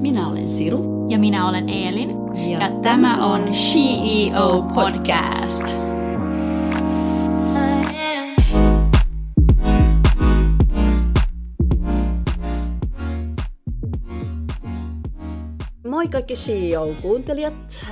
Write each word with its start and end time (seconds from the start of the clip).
Minä 0.00 0.28
olen 0.28 0.50
Siru. 0.50 1.06
Ja 1.10 1.18
minä 1.18 1.48
olen 1.48 1.68
Eelin. 1.68 2.10
Ja, 2.50 2.58
ja 2.58 2.70
tämä 2.82 3.26
on 3.26 3.40
CEO 3.52 4.62
Podcast. 4.74 5.78
Moi 15.88 16.08
kaikki 16.08 16.34
CEO-kuuntelijat. 16.34 17.86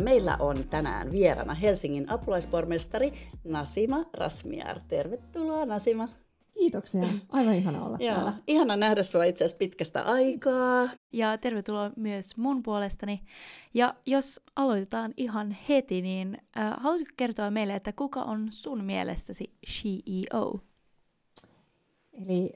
Meillä 0.00 0.36
on 0.38 0.64
tänään 0.70 1.10
vierana 1.10 1.54
Helsingin 1.54 2.12
apulaispormestari 2.12 3.12
Nasima 3.44 4.04
Rasmiar. 4.16 4.80
Tervetuloa 4.88 5.66
Nasima. 5.66 6.08
Kiitoksia. 6.58 7.02
Aivan 7.28 7.54
ihana 7.54 7.84
olla 7.84 7.96
Joo, 8.00 8.14
täällä. 8.14 8.32
Ihana 8.46 8.76
nähdä 8.76 9.02
sinua 9.02 9.24
itse 9.24 9.44
asiassa 9.44 9.58
pitkästä 9.58 10.02
aikaa. 10.02 10.88
Ja 11.12 11.38
tervetuloa 11.38 11.90
myös 11.96 12.36
mun 12.36 12.62
puolestani. 12.62 13.20
Ja 13.74 13.94
jos 14.06 14.40
aloitetaan 14.56 15.14
ihan 15.16 15.56
heti, 15.68 16.02
niin 16.02 16.38
äh, 16.58 16.74
haluatko 16.76 17.14
kertoa 17.16 17.50
meille, 17.50 17.74
että 17.74 17.92
kuka 17.92 18.22
on 18.22 18.48
sun 18.50 18.84
mielestäsi 18.84 19.52
CEO? 19.66 20.60
Eli 22.12 22.52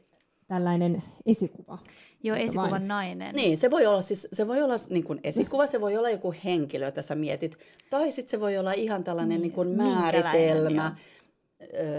tällainen 0.46 1.02
esikuva. 1.26 1.78
Joo, 2.22 2.36
esikuvan 2.36 2.70
vain. 2.70 2.88
nainen. 2.88 3.34
Niin, 3.34 3.56
se 3.56 3.70
voi 3.70 3.86
olla, 3.86 4.02
siis, 4.02 4.28
se 4.32 4.48
voi 4.48 4.62
olla 4.62 4.74
niin 4.90 5.04
kuin 5.04 5.20
esikuva, 5.24 5.66
se 5.66 5.80
voi 5.80 5.96
olla 5.96 6.10
joku 6.10 6.34
henkilö, 6.44 6.84
jota 6.84 7.02
sä 7.02 7.14
mietit. 7.14 7.58
Tai 7.90 8.12
sitten 8.12 8.30
se 8.30 8.40
voi 8.40 8.58
olla 8.58 8.72
ihan 8.72 9.04
tällainen 9.04 9.40
niin 9.40 9.52
kuin 9.52 9.68
Minkälainen, 9.68 10.22
määritelmä 10.22 10.96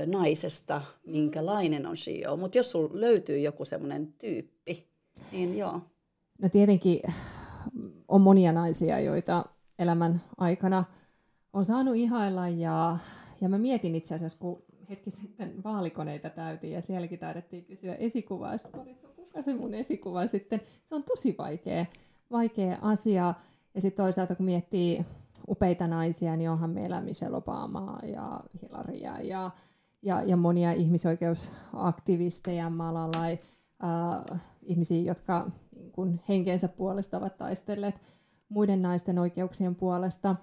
naisesta, 0.06 0.82
minkälainen 1.06 1.86
on 1.86 1.96
CEO. 1.96 2.38
Mutta 2.38 2.58
jos 2.58 2.72
sulla 2.72 2.90
löytyy 2.94 3.40
joku 3.40 3.66
semmoinen 3.66 4.14
tyyppi, 4.14 4.88
niin 5.32 5.58
joo. 5.58 5.82
No 6.42 6.50
tietenkin 6.50 7.00
on 8.08 8.22
monia 8.22 8.52
naisia, 8.52 9.00
joita 9.00 9.46
elämän 9.80 10.22
aikana 10.38 10.84
on 11.54 11.66
saanut 11.66 11.96
ihailla 11.96 12.48
ja, 12.48 12.98
ja 13.42 13.50
mä 13.50 13.58
mietin 13.58 13.96
itse 13.96 14.16
asiassa, 14.16 14.38
kun 14.38 14.64
hetki 14.90 15.12
sitten 15.12 15.64
vaalikoneita 15.64 16.30
täytin 16.30 16.72
ja 16.72 16.82
sielläkin 16.82 17.20
taidettiin 17.20 17.66
kysyä 17.66 17.96
esikuvaa. 17.96 18.58
Sitten 18.58 18.80
mä 18.80 18.82
olin, 18.82 18.96
että 18.96 19.08
no 19.08 19.14
kuka 19.14 19.42
se 19.42 19.54
mun 19.54 19.74
esikuva 19.74 20.28
sitten? 20.28 20.62
Se 20.84 20.96
on 20.96 21.04
tosi 21.04 21.36
vaikea, 21.38 21.86
vaikea 22.32 22.78
asia. 22.82 23.34
Ja 23.76 23.82
sitten 23.82 24.04
toisaalta 24.04 24.36
kun 24.36 24.46
miettii 24.46 25.06
upeita 25.50 25.88
naisia, 25.88 26.36
niin 26.36 26.50
onhan 26.50 26.70
meillä 26.70 27.02
Michelle 27.02 27.38
Obamaa 27.38 28.00
ja 28.04 28.40
Hilaria 28.62 29.20
ja, 29.22 29.52
ja, 30.02 30.22
ja 30.22 30.38
monia 30.38 30.72
ihmisoikeusaktivisteja, 30.72 32.70
Malalai, 32.70 33.40
äh, 33.84 34.42
ihmisiä, 34.64 35.02
jotka 35.02 35.52
niin 35.76 35.92
kun 35.92 36.20
henkensä 36.30 36.68
puolesta 36.68 37.18
ovat 37.18 37.38
taistelleet 37.38 38.02
muiden 38.50 38.82
naisten 38.82 39.20
oikeuksien 39.20 39.76
puolesta. 39.76 40.36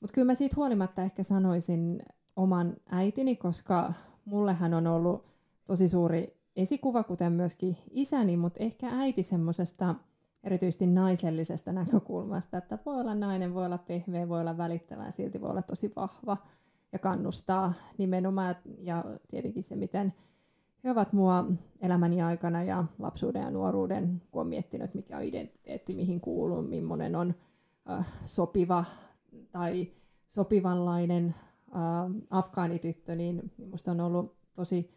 Mutta 0.00 0.14
kyllä 0.14 0.26
mä 0.26 0.34
siitä 0.34 0.56
huolimatta 0.56 1.02
ehkä 1.02 1.22
sanoisin 1.22 2.02
oman 2.36 2.76
äitini, 2.90 3.36
koska 3.36 3.92
mulle 4.24 4.52
hän 4.52 4.74
on 4.74 4.86
ollut 4.86 5.26
tosi 5.64 5.88
suuri 5.88 6.40
esikuva, 6.56 7.02
kuten 7.02 7.32
myöskin 7.32 7.76
isäni, 7.90 8.36
mutta 8.36 8.64
ehkä 8.64 8.88
äiti 8.92 9.22
semmoisesta 9.22 9.94
erityisesti 10.44 10.86
naisellisesta 10.86 11.72
näkökulmasta, 11.72 12.58
että 12.58 12.78
voi 12.86 13.00
olla 13.00 13.14
nainen, 13.14 13.54
voi 13.54 13.66
olla 13.66 13.78
pehmeä, 13.78 14.28
voi 14.28 14.40
olla 14.40 14.56
välittävä 14.56 15.10
silti 15.10 15.40
voi 15.40 15.50
olla 15.50 15.62
tosi 15.62 15.92
vahva 15.96 16.36
ja 16.92 16.98
kannustaa 16.98 17.72
nimenomaan. 17.98 18.56
Ja 18.78 19.04
tietenkin 19.28 19.62
se, 19.62 19.76
miten 19.76 20.12
he 20.84 20.90
ovat 20.90 21.12
mua 21.12 21.44
elämäni 21.80 22.22
aikana 22.22 22.62
ja 22.62 22.84
lapsuuden 22.98 23.42
ja 23.42 23.50
nuoruuden, 23.50 24.22
kun 24.30 24.40
on 24.40 24.48
miettinyt, 24.48 24.94
mikä 24.94 25.16
on 25.16 25.22
identiteetti, 25.22 25.94
mihin 25.94 26.20
kuuluu, 26.20 26.62
millainen 26.62 27.16
on 27.16 27.34
äh, 27.90 28.06
sopiva 28.24 28.84
tai 29.52 29.88
sopivanlainen 30.28 31.34
äh, 31.68 32.22
afgaanityttö, 32.30 33.16
niin 33.16 33.52
minusta 33.58 33.90
on 33.90 34.00
ollut 34.00 34.36
tosi 34.54 34.90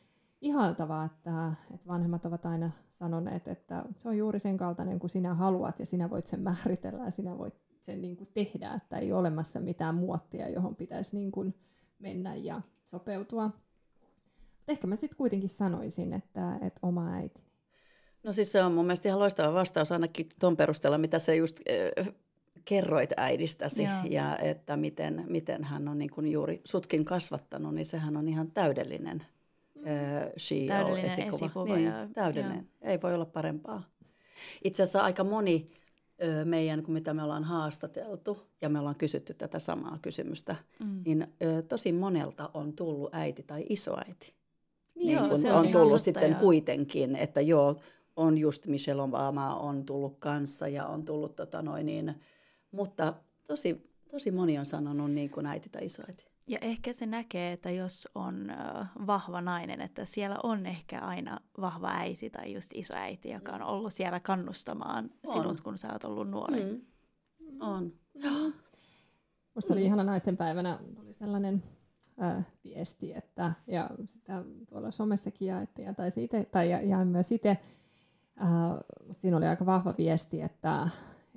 ihaltavaa, 0.44 1.06
että, 1.06 1.54
että 1.74 1.88
vanhemmat 1.88 2.26
ovat 2.26 2.46
aina 2.46 2.72
sanoneet, 2.90 3.48
että 3.48 3.86
se 4.00 4.10
on 4.10 4.18
juuri 4.18 4.40
sen 4.40 4.58
kaltainen 4.58 5.00
kuin 5.00 5.10
sinä 5.10 5.34
haluat 5.34 5.80
ja 5.80 5.86
sinä 5.86 6.10
voit 6.10 6.28
sen 6.28 6.40
määritellä 6.40 7.04
ja 7.06 7.12
sinä 7.12 7.38
voit 7.38 7.54
sen 7.82 8.02
niin 8.02 8.18
kuin 8.18 8.30
tehdä, 8.34 8.74
että 8.74 8.98
ei 8.98 9.12
ole 9.12 9.20
olemassa 9.20 9.60
mitään 9.60 9.96
muottia, 9.96 10.50
johon 10.50 10.76
pitäisi 10.76 11.16
niin 11.16 11.32
kuin 11.32 11.56
mennä 12.00 12.36
ja 12.36 12.62
sopeutua. 12.86 13.44
Mutta 13.44 14.72
ehkä 14.72 14.88
mä 14.88 14.96
sitten 14.96 15.18
kuitenkin 15.18 15.50
sanoisin, 15.50 16.14
että, 16.14 16.56
että 16.62 16.80
oma 16.82 17.14
äiti. 17.14 17.44
No 18.24 18.34
siis 18.34 18.52
se 18.52 18.64
on 18.64 18.72
mun 18.72 18.86
mielestä 18.86 19.10
ihan 19.10 19.20
loistava 19.20 19.54
vastaus 19.54 19.92
ainakin 19.92 20.30
tuon 20.40 20.58
perusteella, 20.58 20.98
mitä 20.98 21.20
sä 21.20 21.34
just 21.34 21.60
äh, 21.98 22.14
kerroit 22.66 23.10
äidistäsi 23.18 23.84
Joo. 23.84 23.94
ja 24.10 24.38
että 24.38 24.78
miten, 24.78 25.26
miten 25.30 25.64
hän 25.64 25.88
on 25.88 25.98
niin 25.98 26.12
kuin 26.12 26.28
juuri 26.32 26.62
sutkin 26.64 27.06
kasvattanut, 27.06 27.76
niin 27.76 27.86
sehän 27.86 28.18
on 28.18 28.28
ihan 28.28 28.52
täydellinen 28.52 29.24
CEO, 30.40 30.68
Täydellinen 30.68 31.06
esikuva. 31.12 31.46
esikuva 31.46 31.76
Niin, 31.76 31.86
ja- 31.86 32.10
täydellinen. 32.14 32.70
Ei 32.82 33.02
voi 33.02 33.14
olla 33.16 33.26
parempaa. 33.26 33.84
Itse 34.64 34.84
asiassa 34.84 35.02
aika 35.04 35.24
moni 35.24 35.66
meidän, 36.46 36.84
kun 36.84 36.94
mitä 36.94 37.14
me 37.14 37.24
ollaan 37.24 37.44
haastateltu, 37.44 38.38
ja 38.62 38.70
me 38.70 38.80
ollaan 38.80 38.96
kysytty 38.96 39.34
tätä 39.34 39.60
samaa 39.60 40.00
kysymystä, 40.02 40.56
Mm. 40.80 41.02
niin 41.06 41.28
tosi 41.68 41.92
monelta 41.92 42.50
on 42.54 42.74
tullut 42.74 43.10
äiti 43.16 43.44
tai 43.44 43.66
isoäiti. 43.70 44.34
Niin, 44.96 45.12
Joo, 45.14 45.22
kun 45.22 45.32
on, 45.32 45.36
on 45.36 45.46
ihan 45.46 45.68
tullut 45.68 45.90
totta, 45.92 45.98
sitten 46.04 46.32
joo. 46.32 46.40
kuitenkin, 46.40 47.16
että 47.16 47.42
joo, 47.42 47.80
on 48.16 48.38
just 48.38 48.68
Michelle 48.68 49.02
Obama 49.02 49.56
on 49.56 49.86
tullut 49.86 50.18
kanssa 50.20 50.68
ja 50.68 50.86
on 50.88 51.06
tullut 51.06 51.36
tota 51.36 51.62
noin 51.62 51.86
niin, 51.86 52.22
mutta 52.72 53.14
tosi, 53.48 53.90
tosi 54.12 54.32
moni 54.32 54.60
on 54.60 54.66
sanonut 54.66 55.12
niin 55.12 55.30
kuin 55.30 55.46
äiti 55.46 55.70
tai 55.70 55.86
isoäiti. 55.86 56.26
Ja 56.48 56.58
ehkä 56.62 56.94
se 56.94 57.06
näkee, 57.06 57.54
että 57.54 57.72
jos 57.72 58.08
on 58.16 58.48
vahva 59.08 59.42
nainen, 59.42 59.82
että 59.82 60.06
siellä 60.06 60.36
on 60.44 60.66
ehkä 60.66 61.00
aina 61.00 61.40
vahva 61.62 61.90
äiti 61.90 62.30
tai 62.30 62.54
just 62.54 62.72
iso 62.74 62.94
äiti, 62.96 63.30
joka 63.30 63.52
on 63.52 63.62
ollut 63.62 63.94
siellä 63.94 64.20
kannustamaan 64.20 65.10
On. 65.28 65.34
sinut, 65.34 65.62
kun 65.62 65.78
sä 65.78 65.94
oot 65.94 66.04
ollut 66.04 66.30
nuori. 66.30 66.64
Mm. 66.64 66.82
On. 67.60 67.94
Musta 69.56 69.74
oli 69.74 69.86
ihana 69.86 70.04
naisten 70.04 70.38
päivänä, 70.38 70.80
tuli 70.96 71.14
sellainen 71.14 71.64
äh, 72.22 72.46
viesti, 72.64 73.14
että, 73.14 73.54
ja 73.68 73.90
sitä 74.08 74.44
tuolla 74.70 74.92
somessakin 74.92 75.48
jaettiin, 75.48 75.86
ja 75.86 75.94
taisi 75.94 76.24
ite, 76.24 76.44
tai 76.52 76.70
ja, 76.70 76.82
jain 76.82 77.08
myös 77.08 77.32
itse, 77.32 77.50
äh, 78.42 78.50
siinä 79.12 79.38
oli 79.38 79.46
aika 79.48 79.66
vahva 79.66 79.94
viesti, 79.98 80.42
että, 80.42 80.90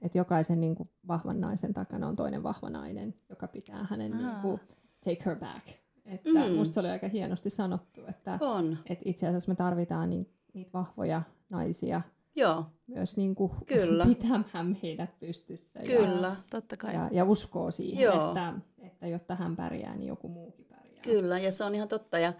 että 0.03 0.19
jokaisen 0.19 0.61
niin 0.61 0.75
kuin, 0.75 0.91
vahvan 1.09 1.41
naisen 1.41 1.75
takana 1.75 2.09
on 2.09 2.17
toinen 2.17 2.43
vahva 2.43 2.71
nainen, 2.71 3.15
joka 3.29 3.49
pitää 3.49 3.87
hänen 3.91 4.13
Aa. 4.13 4.19
niin 4.19 4.41
kuin, 4.43 4.61
take 5.05 5.23
her 5.27 5.37
back. 5.37 5.69
Että 6.05 6.31
Mm. 6.31 6.55
musta 6.55 6.75
se 6.75 6.81
oli 6.81 6.89
aika 6.89 7.09
hienosti 7.09 7.51
sanottu, 7.51 8.01
että, 8.09 8.39
On. 8.41 8.79
että 8.87 9.03
itse 9.05 9.27
asiassa 9.27 9.51
me 9.53 9.55
tarvitaan 9.57 10.11
niin, 10.11 10.31
niitä 10.55 10.71
vahvoja 10.73 11.23
naisia 11.51 12.01
Joo, 12.37 12.65
myös 12.87 13.17
niin 13.17 13.35
kuin, 13.35 13.53
Kyllä. 13.67 14.05
pitämään 14.15 14.77
meidät 14.83 15.19
pystyssä. 15.19 15.81
Ja, 15.81 15.87
kyllä. 15.99 16.37
Totta 16.51 16.77
kai. 16.77 16.95
ja, 16.95 17.09
ja 17.13 17.25
uskoo 17.25 17.71
siihen, 17.71 18.03
Joo. 18.05 18.29
että, 18.29 18.55
että 18.79 19.07
jotta 19.07 19.35
hän 19.35 19.57
pärjää, 19.57 19.97
niin 19.97 20.09
joku 20.09 20.29
muukin 20.29 20.65
pärjää. 20.65 21.03
Kyllä, 21.03 21.39
ja 21.39 21.53
se 21.53 21.65
on 21.65 21.75
ihan 21.75 21.89
totta. 21.89 22.19
Ja 22.19 22.33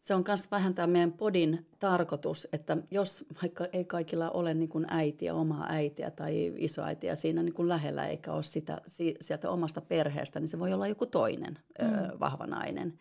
se 0.00 0.14
on 0.14 0.24
myös 0.28 0.50
vähän 0.50 0.74
tämä 0.74 0.86
meidän 0.86 1.12
podin 1.12 1.66
tarkoitus, 1.78 2.48
että 2.52 2.76
jos 2.90 3.24
vaikka 3.42 3.66
ei 3.72 3.84
kaikilla 3.84 4.30
ole 4.30 4.54
niin 4.54 4.68
kuin 4.68 4.86
äitiä, 4.88 5.34
omaa 5.34 5.66
äitiä 5.68 6.10
tai 6.10 6.52
isoäitiä 6.56 7.14
siinä 7.14 7.42
niin 7.42 7.54
kuin 7.54 7.68
lähellä, 7.68 8.06
eikä 8.06 8.32
ole 8.32 8.42
sitä, 8.42 8.80
si- 8.86 9.14
sieltä 9.20 9.50
omasta 9.50 9.80
perheestä, 9.80 10.40
niin 10.40 10.48
se 10.48 10.58
voi 10.58 10.72
olla 10.72 10.86
joku 10.86 11.06
toinen 11.06 11.58
mm. 11.80 11.94
ö, 11.94 12.18
vahva 12.20 12.46
nainen. 12.46 12.98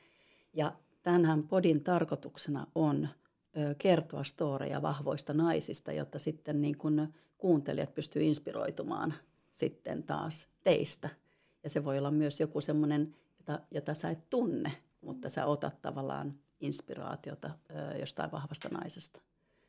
Ja 0.53 0.73
tämänhän 1.03 1.43
podin 1.43 1.83
tarkoituksena 1.83 2.67
on 2.75 3.07
ö, 3.57 3.75
kertoa 3.77 4.23
storeja 4.23 4.81
vahvoista 4.81 5.33
naisista, 5.33 5.91
jotta 5.91 6.19
sitten 6.19 6.61
niin 6.61 6.77
kuin 6.77 7.13
kuuntelijat 7.37 7.95
pystyy 7.95 8.23
inspiroitumaan 8.23 9.13
sitten 9.51 10.03
taas 10.03 10.47
teistä. 10.63 11.09
Ja 11.63 11.69
se 11.69 11.83
voi 11.83 11.97
olla 11.97 12.11
myös 12.11 12.39
joku 12.39 12.61
semmoinen, 12.61 13.15
jota, 13.39 13.59
jota 13.71 13.93
sä 13.93 14.09
et 14.09 14.29
tunne, 14.29 14.71
mutta 15.01 15.29
sä 15.29 15.45
otat 15.45 15.81
tavallaan 15.81 16.39
inspiraatiota 16.59 17.51
ö, 17.71 17.97
jostain 17.97 18.31
vahvasta 18.31 18.69
naisesta. 18.69 19.21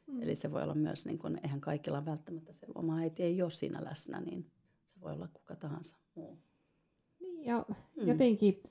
Mm. 0.07 0.23
Eli 0.23 0.37
se 0.37 0.53
voi 0.53 0.63
olla 0.63 0.75
myös, 0.75 1.07
niin 1.07 1.19
kun, 1.19 1.39
eihän 1.43 1.61
kaikilla 1.61 2.05
välttämättä 2.05 2.53
se 2.53 2.67
oma 2.75 2.99
äiti 2.99 3.23
ei 3.23 3.43
ole 3.43 3.51
siinä 3.51 3.85
läsnä, 3.85 4.21
niin 4.21 4.51
se 4.85 4.95
voi 5.01 5.13
olla 5.13 5.29
kuka 5.29 5.57
tahansa 5.57 5.97
muu. 6.15 6.39
Niin, 7.21 7.45
ja 7.45 7.65
Mm. 7.69 8.09
jotenkin, 8.09 8.63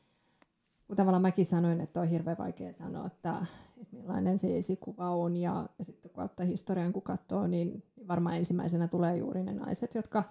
kun 0.88 0.96
tavallaan 0.96 1.22
mäkin 1.22 1.46
sanoin, 1.46 1.82
että 1.82 2.02
on 2.02 2.08
hirveän 2.08 2.38
vaikea 2.38 2.74
sanoa, 2.74 3.08
että, 3.08 3.46
että 3.82 3.96
millainen 3.96 4.38
se 4.38 4.58
esikuva 4.58 5.10
on, 5.10 5.38
ja, 5.38 5.70
ja 5.80 5.86
sitten 5.86 6.12
kun 6.12 6.24
ottaa 6.24 6.46
historian 6.46 6.94
kun 6.94 7.02
katsoo, 7.02 7.48
niin 7.48 7.84
varmaan 8.08 8.36
ensimmäisenä 8.36 8.88
tulee 8.88 9.18
juuri 9.18 9.44
ne 9.44 9.54
naiset, 9.54 9.96
jotka, 9.96 10.24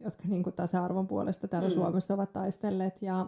jotka 0.00 0.28
niin 0.28 0.42
kuin 0.42 0.56
tasa-arvon 0.56 1.06
puolesta 1.06 1.48
täällä 1.48 1.68
Mm. 1.68 1.74
Suomessa 1.74 2.14
ovat 2.14 2.32
taistelleet, 2.32 3.02
ja 3.02 3.26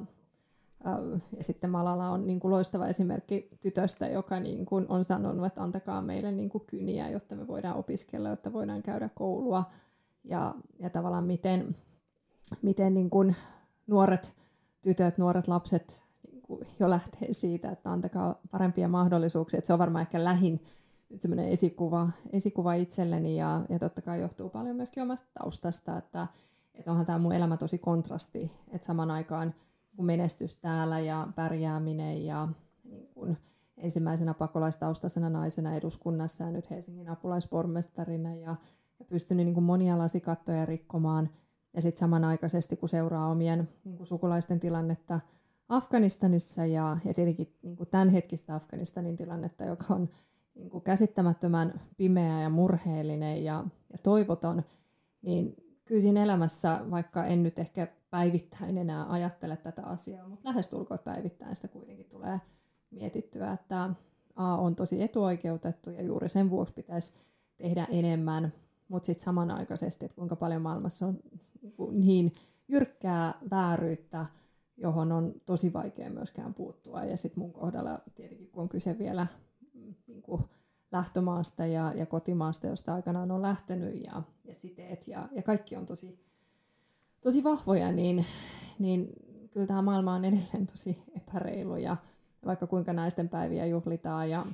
ja 1.37 1.45
sitten 1.45 1.71
Malala 1.71 2.11
on 2.11 2.27
niin 2.27 2.41
kuin 2.41 2.51
loistava 2.51 2.87
esimerkki 2.87 3.49
tytöstä, 3.61 4.07
joka 4.07 4.41
niin 4.41 4.67
kuin 4.67 4.87
on 4.89 5.05
sanonut, 5.05 5.47
että 5.47 5.63
antakaa 5.63 6.03
meille 6.03 6.33
niin 6.33 6.49
kuin 6.49 6.67
kyniä, 6.67 7.11
jotta 7.11 7.37
me 7.37 7.47
voidaan 7.47 7.77
opiskella, 7.77 8.29
jotta 8.29 8.53
voidaan 8.53 8.83
käydä 8.83 9.09
koulua. 9.15 9.65
ja, 10.25 10.55
ja 10.79 10.91
tavallaan 10.91 11.25
miten, 11.25 11.77
miten 12.63 12.95
niin 12.95 13.11
kuin 13.11 13.37
nuoret 13.87 14.35
tytöt, 14.83 15.19
nuoret 15.19 15.49
lapset 15.49 16.03
niin 16.31 16.43
kuin 16.43 16.67
jo 16.81 16.91
lähtee 16.91 17.33
siitä, 17.33 17.71
että 17.71 17.93
antakaa 17.93 18.41
parempia 18.51 18.89
mahdollisuuksia. 18.89 19.59
Että 19.59 19.67
se 19.67 19.73
on 19.73 19.79
varmaan 19.79 20.03
ehkä 20.03 20.25
lähin 20.25 20.61
nyt 21.11 21.23
esikuva, 21.49 22.11
esikuva 22.33 22.75
itselleni 22.75 23.37
ja, 23.37 23.65
ja 23.69 23.79
totta 23.79 24.03
kai 24.03 24.21
johtuu 24.21 24.49
paljon 24.49 24.77
myöskin 24.77 25.03
omasta 25.03 25.29
taustasta, 25.35 25.99
että, 25.99 26.27
että 26.75 26.91
onhan 26.91 27.07
tämä 27.07 27.19
mun 27.19 27.33
elämä 27.33 27.57
tosi 27.57 27.79
kontrasti, 27.79 28.51
että 28.73 28.87
saman 28.87 29.11
aikaan 29.11 29.55
menestys 29.99 30.57
täällä 30.57 31.01
ja 31.01 31.29
pärjääminen 31.37 32.25
ja 32.25 32.49
niin 32.85 33.09
kun 33.09 33.37
ensimmäisenä 33.77 34.35
pakolaistaustaisena 34.35 35.31
naisena 35.31 35.75
eduskunnassa 35.75 36.45
ja 36.45 36.51
nyt 36.51 36.71
Helsingin 36.71 37.09
apulaispormestarina 37.09 38.35
ja, 38.35 38.57
ja 38.99 39.05
pystynyt 39.05 39.47
niin 39.47 39.63
monia 39.63 39.99
lasikattoja 39.99 40.67
rikkomaan. 40.67 41.31
Ja 41.75 41.83
sitten 41.83 42.01
samanaikaisesti 42.01 42.77
kun 42.77 42.89
seuraa 42.89 43.29
omien 43.29 43.69
niin 43.85 44.07
sukulaisten 44.07 44.61
tilannetta 44.61 45.21
Afganistanissa 45.69 46.67
ja, 46.67 46.99
ja 47.05 47.15
tietenkin 47.15 47.55
niin 47.63 47.77
tämänhetkistä 47.91 48.55
Afganistanin 48.55 49.17
tilannetta, 49.17 49.65
joka 49.65 49.85
on 49.95 50.09
niin 50.55 50.71
kuin 50.71 50.85
käsittämättömän 50.85 51.81
pimeä 51.97 52.41
ja 52.41 52.49
murheellinen 52.49 53.45
ja, 53.45 53.65
ja 53.93 53.99
toivoton, 54.03 54.63
niin 55.23 55.55
kyllä 55.91 56.03
siinä 56.03 56.23
elämässä, 56.23 56.81
vaikka 56.91 57.25
en 57.25 57.43
nyt 57.43 57.59
ehkä 57.59 57.89
päivittäin 58.11 58.79
enää 58.79 59.11
ajattele 59.11 59.57
tätä 59.57 59.87
asiaa, 59.87 60.29
mutta 60.29 60.49
lähestulkoon 60.49 61.01
päivittäin 61.05 61.57
sitä 61.57 61.69
kuitenkin 61.69 62.07
tulee 62.07 62.41
mietittyä, 62.91 63.53
että 63.53 63.91
A 64.37 64.57
on 64.57 64.77
tosi 64.77 65.03
etuoikeutettu 65.03 65.91
ja 65.91 66.03
juuri 66.03 66.29
sen 66.29 66.51
vuoksi 66.51 66.75
pitäisi 66.75 67.13
tehdä 67.57 67.87
enemmän, 67.91 68.53
mutta 68.89 69.07
sitten 69.07 69.25
samanaikaisesti, 69.25 70.05
että 70.05 70.15
kuinka 70.15 70.37
paljon 70.37 70.63
maailmassa 70.63 71.07
on 71.07 71.19
niin, 71.63 72.01
niin 72.01 72.35
jyrkkää 72.69 73.35
vääryyttä, 73.51 74.27
johon 74.77 75.13
on 75.13 75.35
tosi 75.47 75.73
vaikea 75.73 76.11
myöskään 76.11 76.55
puuttua. 76.55 77.05
Ja 77.05 77.17
sitten 77.17 77.43
mun 77.43 77.53
kohdalla 77.53 77.99
tietenkin, 78.15 78.51
kun 78.51 78.63
on 78.63 78.69
kyse 78.69 78.99
vielä 78.99 79.27
niin 80.07 80.23
kuin 80.23 80.43
lähtömaasta 80.93 81.67
ja, 81.67 81.93
ja 81.97 82.07
kotimaasta, 82.07 82.67
josta 82.67 82.95
aikanaan 82.95 83.31
on 83.31 83.43
lähtenyt 83.43 84.05
ja, 84.05 84.23
ja 84.45 84.55
siteet 84.55 85.09
ja, 85.09 85.29
ja 85.33 85.43
kaikki 85.43 85.77
on 85.77 85.87
tosi, 85.87 86.19
tosi 87.21 87.45
vahvoja, 87.45 87.93
niin, 87.93 88.27
niin 88.79 89.09
kyllä 89.51 89.67
tämä 89.67 89.83
maailma 89.83 90.15
on 90.15 90.25
edelleen 90.25 90.67
tosi 90.67 91.03
epäreilu 91.17 91.77
ja 91.77 91.97
vaikka 92.47 92.67
kuinka 92.67 92.93
naisten 92.93 93.29
päiviä 93.29 93.67
juhlitaan 93.67 94.31
ja, 94.31 94.47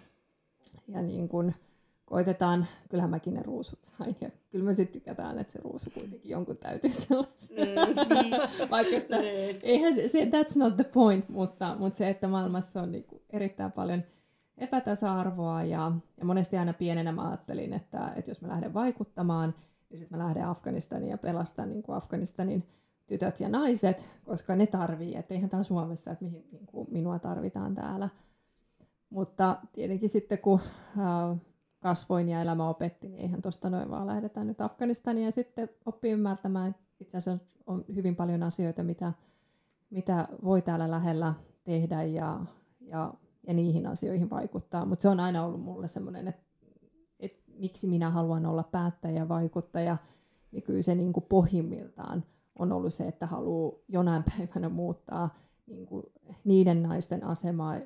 ja 0.89 1.03
niin 1.03 1.29
kuin 1.29 1.55
koitetaan, 2.05 2.67
kyllähän 2.89 3.11
mäkin 3.11 3.35
ne 3.35 3.43
ruusut 3.43 3.85
sain 3.85 4.17
ja 4.21 4.31
kyllä 4.51 4.65
me 4.65 4.75
sitten 4.75 5.01
tykätään, 5.01 5.39
että 5.39 5.53
se 5.53 5.61
ruusu 5.63 5.91
kuitenkin 5.91 6.31
jonkun 6.31 6.57
täytyy 6.57 6.91
sellaista. 6.91 7.55
Mm. 7.55 8.71
vaikka 8.71 9.01
sitä, 9.01 9.19
niin. 9.19 9.59
eihän 9.63 9.95
se, 9.95 10.09
se, 10.09 10.25
that's 10.25 10.59
not 10.59 10.77
the 10.77 10.85
point, 10.85 11.29
mutta, 11.29 11.77
mutta 11.79 11.97
se, 11.97 12.09
että 12.09 12.29
maailmassa 12.29 12.83
on 12.83 12.93
niin 12.93 13.05
kuin 13.05 13.23
erittäin 13.31 13.73
paljon– 13.73 14.03
epätasa-arvoa 14.59 15.63
ja, 15.63 15.93
ja 16.17 16.25
monesti 16.25 16.57
aina 16.57 16.73
pienenä 16.73 17.13
mä 17.13 17.29
ajattelin, 17.29 17.73
että, 17.73 18.13
että 18.17 18.31
jos 18.31 18.41
mä 18.41 18.49
lähden 18.49 18.75
vaikuttamaan, 18.75 19.55
niin 19.91 19.99
sitten 19.99 20.19
mä 20.19 20.25
lähden 20.25 20.47
Afganistaniin 20.47 21.11
ja 21.11 21.19
pelastan 21.19 21.69
niin 21.69 21.83
kuin 21.83 21.97
Afganistanin 21.97 22.63
tytöt 23.07 23.41
ja 23.41 23.49
naiset, 23.49 24.09
koska 24.25 24.57
ne 24.57 24.67
tarvii, 24.67 25.17
että 25.17 25.35
eihän 25.35 25.51
tämä 25.51 25.63
Suomessa, 25.63 26.11
että 26.11 26.25
mihin 26.25 26.49
niin 26.53 26.67
kuin 26.67 26.89
minua 26.91 27.19
tarvitaan 27.19 27.75
täällä. 27.75 28.09
Mutta 29.11 29.59
tietenkin 29.73 30.09
sitten 30.09 30.39
kun 30.39 30.61
äh, 30.99 31.39
kasvoin 31.81 32.29
ja 32.29 32.43
elämä 32.43 32.69
opetti, 32.69 33.09
niin 33.09 33.21
eihän 33.21 33.43
tuosta 33.43 33.71
noin 33.71 33.91
vaan 33.91 34.07
lähdetään 34.07 34.47
nyt 34.47 34.61
Afganistaniin 34.61 35.25
ja 35.25 35.31
sitten 35.31 35.69
oppii 35.87 36.13
ymmärtämään, 36.13 36.71
että 36.71 36.83
itse 37.01 37.19
asiassa 37.19 37.45
on 37.67 37.85
hyvin 37.95 38.17
paljon 38.17 38.43
asioita, 38.43 38.83
mitä, 38.83 39.13
mitä 39.91 40.29
voi 40.45 40.63
täällä 40.63 40.91
lähellä 40.91 41.35
tehdä 41.65 42.03
ja, 42.03 42.41
ja 42.81 43.15
ja 43.47 43.55
niihin 43.55 43.87
asioihin 43.87 44.31
vaikuttaa. 44.31 44.85
Mutta 44.85 45.03
se 45.03 45.09
on 45.09 45.21
aina 45.21 45.45
ollut 45.45 45.61
mulle 45.61 45.89
semmoinen, 45.89 46.29
että, 46.29 46.43
että 47.21 47.43
miksi 47.59 47.87
minä 47.87 48.11
haluan 48.11 48.47
olla 48.47 48.63
päättäjä 48.63 49.19
ja 49.19 49.29
vaikuttaja, 49.29 49.97
niin 50.53 50.63
kyllä 50.63 50.83
se 50.83 50.95
niin 50.95 51.13
kuin 51.13 51.27
pohjimmiltaan 51.29 52.25
on 52.59 52.73
ollut 52.73 52.95
se, 52.95 53.05
että 53.05 53.27
haluaa 53.27 53.79
jonain 53.89 54.25
päivänä 54.39 54.69
muuttaa 54.69 55.39
niin 55.67 55.87
kuin 55.87 56.07
niiden 56.45 56.83
naisten 56.83 57.25
asemaa, 57.25 57.77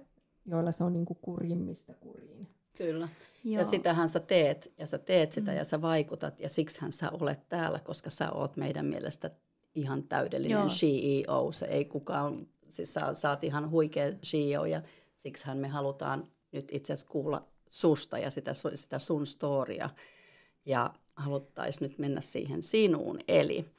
joilla 0.46 0.72
se 0.72 0.84
on 0.84 0.92
niin 0.92 1.06
kuin 1.06 1.18
kurimmista 1.22 1.94
kuriin. 1.94 2.48
Kyllä. 2.76 3.08
Joo. 3.44 3.58
Ja 3.58 3.64
sitähän 3.64 4.08
sä 4.08 4.20
teet, 4.20 4.72
ja 4.78 4.86
sä 4.86 4.98
teet 4.98 5.32
sitä, 5.32 5.50
mm. 5.50 5.56
ja 5.56 5.64
sä 5.64 5.82
vaikutat, 5.82 6.40
ja 6.40 6.48
siksihän 6.48 6.92
sä 6.92 7.10
olet 7.20 7.48
täällä, 7.48 7.78
koska 7.78 8.10
sä 8.10 8.32
oot 8.32 8.56
meidän 8.56 8.86
mielestä 8.86 9.30
ihan 9.74 10.02
täydellinen 10.02 10.58
Joo. 10.58 10.66
CEO. 10.66 11.52
Se 11.52 11.66
ei 11.66 11.84
kukaan, 11.84 12.46
siis 12.68 12.94
sä, 12.94 13.14
sä 13.14 13.30
oot 13.30 13.44
ihan 13.44 13.70
huikea 13.70 14.12
CEO, 14.12 14.64
ja 14.64 14.82
Siksihän 15.20 15.58
me 15.58 15.68
halutaan 15.68 16.28
nyt 16.52 16.68
itse 16.72 16.92
asiassa 16.92 17.12
kuulla 17.12 17.48
susta 17.70 18.18
ja 18.18 18.30
sitä, 18.30 18.52
sitä 18.74 18.98
sun 18.98 19.26
storia. 19.26 19.90
Ja 20.66 20.94
haluttaisiin 21.16 21.88
nyt 21.88 21.98
mennä 21.98 22.20
siihen 22.20 22.62
sinuun. 22.62 23.18
Eli 23.28 23.70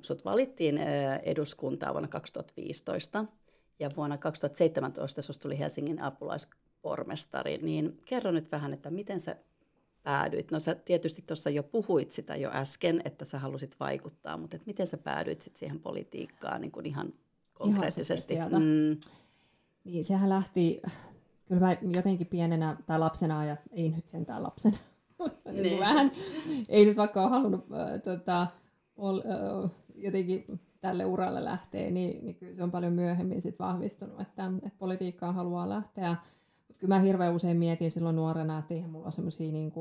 sut 0.00 0.24
valittiin 0.24 0.78
eduskuntaa 1.22 1.92
vuonna 1.92 2.08
2015 2.08 3.24
ja 3.78 3.90
vuonna 3.96 4.18
2017 4.18 5.22
susta 5.22 5.42
tuli 5.42 5.58
Helsingin 5.58 6.02
apulaispormestari. 6.02 7.58
Niin 7.58 8.00
kerro 8.04 8.30
nyt 8.30 8.52
vähän, 8.52 8.72
että 8.72 8.90
miten 8.90 9.20
sä 9.20 9.36
päädyit? 10.02 10.50
No 10.50 10.60
sä 10.60 10.74
tietysti 10.74 11.22
tuossa 11.22 11.50
jo 11.50 11.62
puhuit 11.62 12.10
sitä 12.10 12.36
jo 12.36 12.50
äsken, 12.52 13.02
että 13.04 13.24
sä 13.24 13.38
halusit 13.38 13.80
vaikuttaa, 13.80 14.36
mutta 14.36 14.56
et 14.56 14.66
miten 14.66 14.86
sä 14.86 14.98
päädyit 14.98 15.40
sit 15.40 15.56
siihen 15.56 15.80
politiikkaan 15.80 16.60
niin 16.60 16.72
kuin 16.72 16.86
ihan 16.86 17.12
konkreettisesti? 17.54 18.34
Ihan 18.34 18.52
mm. 18.52 19.00
Niin 19.86 20.04
sehän 20.04 20.28
lähti, 20.28 20.82
kyllä 21.44 21.60
mä 21.60 21.76
jotenkin 21.90 22.26
pienenä 22.26 22.76
tai 22.86 22.98
lapsena 22.98 23.38
ajat, 23.38 23.60
ei 23.72 23.88
nyt 23.88 24.08
sentään 24.08 24.42
lapsena, 24.42 24.76
mutta 25.18 25.52
niin. 25.52 25.62
Niin 25.62 25.80
vähän, 25.80 26.12
ei 26.68 26.84
nyt 26.84 26.96
vaikka 26.96 27.22
ole 27.22 27.30
halunnut 27.30 27.66
äh, 27.72 28.00
tota, 28.02 28.46
ol, 28.96 29.18
äh, 29.18 29.70
jotenkin 29.94 30.60
tälle 30.80 31.04
uralle 31.04 31.44
lähteä, 31.44 31.90
niin, 31.90 32.24
niin 32.24 32.34
kyllä 32.36 32.54
se 32.54 32.62
on 32.62 32.70
paljon 32.70 32.92
myöhemmin 32.92 33.42
sit 33.42 33.58
vahvistunut, 33.58 34.20
että, 34.20 34.50
että 34.56 34.78
politiikkaan 34.78 35.34
haluaa 35.34 35.68
lähteä. 35.68 36.16
Mutta 36.68 36.80
kyllä 36.80 36.94
mä 36.94 37.00
hirveän 37.00 37.34
usein 37.34 37.56
mietin 37.56 37.90
silloin 37.90 38.16
nuorena, 38.16 38.58
että 38.58 38.74
eihän 38.74 38.90
mulla 38.90 39.06
ole 39.06 39.12
semmoisia 39.12 39.52
niin 39.52 39.72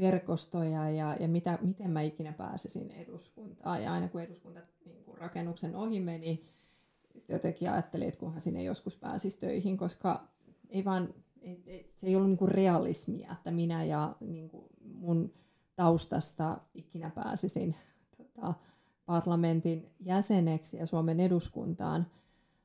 verkostoja 0.00 0.90
ja, 0.90 1.16
ja 1.20 1.28
mitä, 1.28 1.58
miten 1.62 1.90
mä 1.90 2.02
ikinä 2.02 2.32
pääsisin 2.32 2.90
eduskuntaan. 2.90 3.82
Ja 3.82 3.92
aina 3.92 4.08
kun 4.08 4.20
eduskunta 4.20 4.60
niin 4.84 5.04
kuin 5.04 5.18
rakennuksen 5.18 5.76
ohi 5.76 6.00
meni, 6.00 6.44
jotenkin 7.28 7.70
ajattelin, 7.70 8.08
että 8.08 8.20
kunhan 8.20 8.40
sinne 8.40 8.62
joskus 8.62 8.96
pääsisi 8.96 9.38
töihin, 9.38 9.76
koska 9.76 10.28
ei 10.68 10.84
vaan, 10.84 11.14
ei, 11.40 11.62
ei, 11.66 11.92
se 11.96 12.06
ei 12.06 12.16
ollut 12.16 12.28
niinku 12.28 12.46
realismia, 12.46 13.32
että 13.32 13.50
minä 13.50 13.84
ja 13.84 14.16
niinku 14.20 14.68
mun 14.94 15.32
taustasta 15.76 16.60
ikinä 16.74 17.10
pääsisin 17.10 17.74
tota, 18.16 18.54
parlamentin 19.06 19.90
jäseneksi 20.00 20.76
ja 20.76 20.86
Suomen 20.86 21.20
eduskuntaan. 21.20 22.06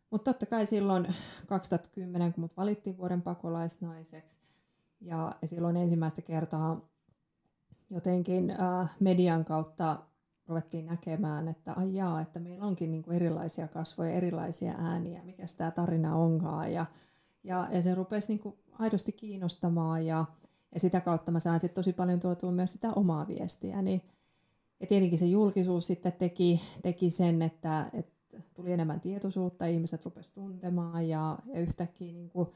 Mutta 0.09 0.33
totta 0.33 0.45
kai 0.45 0.65
silloin 0.65 1.07
2010, 1.47 2.33
kun 2.33 2.41
mut 2.41 2.57
valittiin 2.57 2.97
vuoden 2.97 3.21
pakolaisnaiseksi, 3.21 4.39
ja, 5.01 5.35
ja 5.41 5.47
silloin 5.47 5.77
ensimmäistä 5.77 6.21
kertaa 6.21 6.89
jotenkin 7.89 8.51
äh, 8.51 8.95
median 8.99 9.45
kautta 9.45 9.99
ruvettiin 10.47 10.85
näkemään, 10.85 11.47
että 11.47 11.73
ai 11.73 11.95
jaa, 11.95 12.21
että 12.21 12.39
meillä 12.39 12.65
onkin 12.65 12.91
niin 12.91 13.03
kuin 13.03 13.15
erilaisia 13.15 13.67
kasvoja, 13.67 14.11
erilaisia 14.11 14.73
ääniä, 14.77 15.23
mikä 15.23 15.43
tämä 15.57 15.71
tarina 15.71 16.15
onkaan. 16.15 16.73
Ja, 16.73 16.85
ja, 17.43 17.67
ja 17.71 17.81
se 17.81 17.95
rupesi 17.95 18.27
niin 18.27 18.39
kuin 18.39 18.55
aidosti 18.79 19.11
kiinnostamaan 19.11 20.05
ja, 20.05 20.25
ja 20.73 20.79
sitä 20.79 21.01
kautta 21.01 21.31
mä 21.31 21.39
sain 21.39 21.59
sit 21.59 21.73
tosi 21.73 21.93
paljon 21.93 22.19
tuotua 22.19 22.51
myös 22.51 22.71
sitä 22.71 22.93
omaa 22.93 23.27
viestiä. 23.27 23.81
Niin, 23.81 24.01
ja 24.79 24.87
tietenkin 24.87 25.19
se 25.19 25.25
julkisuus 25.25 25.87
sitten 25.87 26.13
teki, 26.13 26.61
teki 26.81 27.09
sen, 27.09 27.41
että, 27.41 27.89
että 27.93 28.41
tuli 28.53 28.71
enemmän 28.71 29.01
tietoisuutta, 29.01 29.65
ihmiset 29.65 30.05
rupesivat 30.05 30.33
tuntemaan 30.33 31.09
ja, 31.09 31.39
ja 31.53 31.59
yhtäkkiä 31.59 32.13
niin 32.13 32.29
kuin 32.29 32.49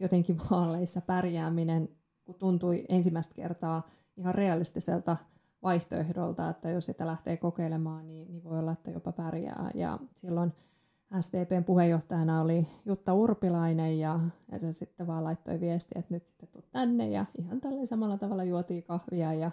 jotenkin 0.00 0.38
vaaleissa 0.50 1.00
pärjääminen, 1.00 1.88
kun 2.24 2.34
tuntui 2.34 2.84
ensimmäistä 2.88 3.34
kertaa 3.34 3.88
ihan 4.16 4.34
realistiselta 4.34 5.16
vaihtoehdolta, 5.62 6.48
että 6.48 6.70
jos 6.70 6.84
sitä 6.84 7.06
lähtee 7.06 7.36
kokeilemaan, 7.36 8.08
niin, 8.08 8.30
niin 8.30 8.44
voi 8.44 8.58
olla, 8.58 8.72
että 8.72 8.90
jopa 8.90 9.12
pärjää. 9.12 9.70
Ja 9.74 9.98
silloin 10.14 10.52
STPn 11.20 11.64
puheenjohtajana 11.66 12.40
oli 12.40 12.66
Jutta 12.86 13.14
Urpilainen 13.14 13.98
ja, 13.98 14.20
ja 14.52 14.58
se 14.58 14.72
sitten 14.72 15.06
vaan 15.06 15.24
laittoi 15.24 15.60
viesti, 15.60 15.98
että 15.98 16.14
nyt 16.14 16.26
sitten 16.26 16.48
tuu 16.48 16.62
tänne 16.62 17.08
ja 17.08 17.26
ihan 17.38 17.60
tällä 17.60 17.86
samalla 17.86 18.18
tavalla 18.18 18.44
juotiin 18.44 18.82
kahvia 18.82 19.32
ja 19.32 19.50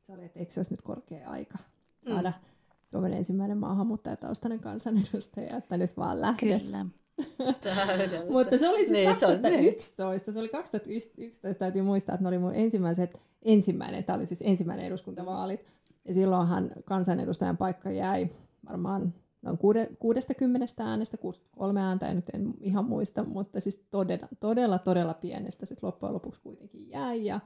se 0.00 0.12
oli, 0.12 0.24
että 0.24 0.38
eikö 0.38 0.52
se 0.52 0.60
olisi 0.60 0.72
nyt 0.72 0.82
korkea 0.82 1.30
aika 1.30 1.58
saada 2.00 2.30
mm. 2.30 2.68
Suomen 2.82 3.12
ensimmäinen 3.12 3.58
maahanmuuttajataustainen 3.58 4.60
kansanedustaja, 4.60 5.56
että 5.56 5.76
nyt 5.76 5.96
vaan 5.96 6.20
lähdet. 6.20 6.62
Kyllä. 6.62 6.86
Mutta 8.32 8.58
se 8.58 8.68
oli 8.68 8.78
siis 8.78 8.90
niin, 8.90 9.08
2011. 9.08 10.26
Se, 10.26 10.32
se 10.32 10.38
oli 10.38 10.48
2011, 10.48 11.58
täytyy 11.58 11.82
muistaa, 11.82 12.14
että 12.14 12.22
ne 12.22 12.28
oli 12.28 12.38
mun 12.38 12.54
ensimmäiset, 12.54 13.20
ensimmäinen, 13.42 14.04
tämä 14.04 14.16
oli 14.16 14.26
siis 14.26 14.42
ensimmäinen 14.46 14.86
eduskuntavaalit. 14.86 15.66
Ja 16.04 16.14
silloinhan 16.14 16.70
kansanedustajan 16.84 17.56
paikka 17.56 17.90
jäi 17.90 18.28
varmaan 18.68 19.14
noin 19.42 19.58
60 19.98 20.84
äänestä, 20.84 21.16
63 21.16 21.80
ääntä, 21.82 22.08
en 22.08 22.16
nyt 22.16 22.28
en 22.32 22.54
ihan 22.60 22.84
muista, 22.84 23.24
mutta 23.24 23.60
siis 23.60 23.86
todella, 23.90 24.28
todella, 24.40 24.78
todella 24.78 25.14
pienestä 25.14 25.66
sitten 25.66 25.86
loppujen 25.86 26.14
lopuksi 26.14 26.40
kuitenkin 26.40 26.90
jäi 26.90 27.24
ja, 27.24 27.40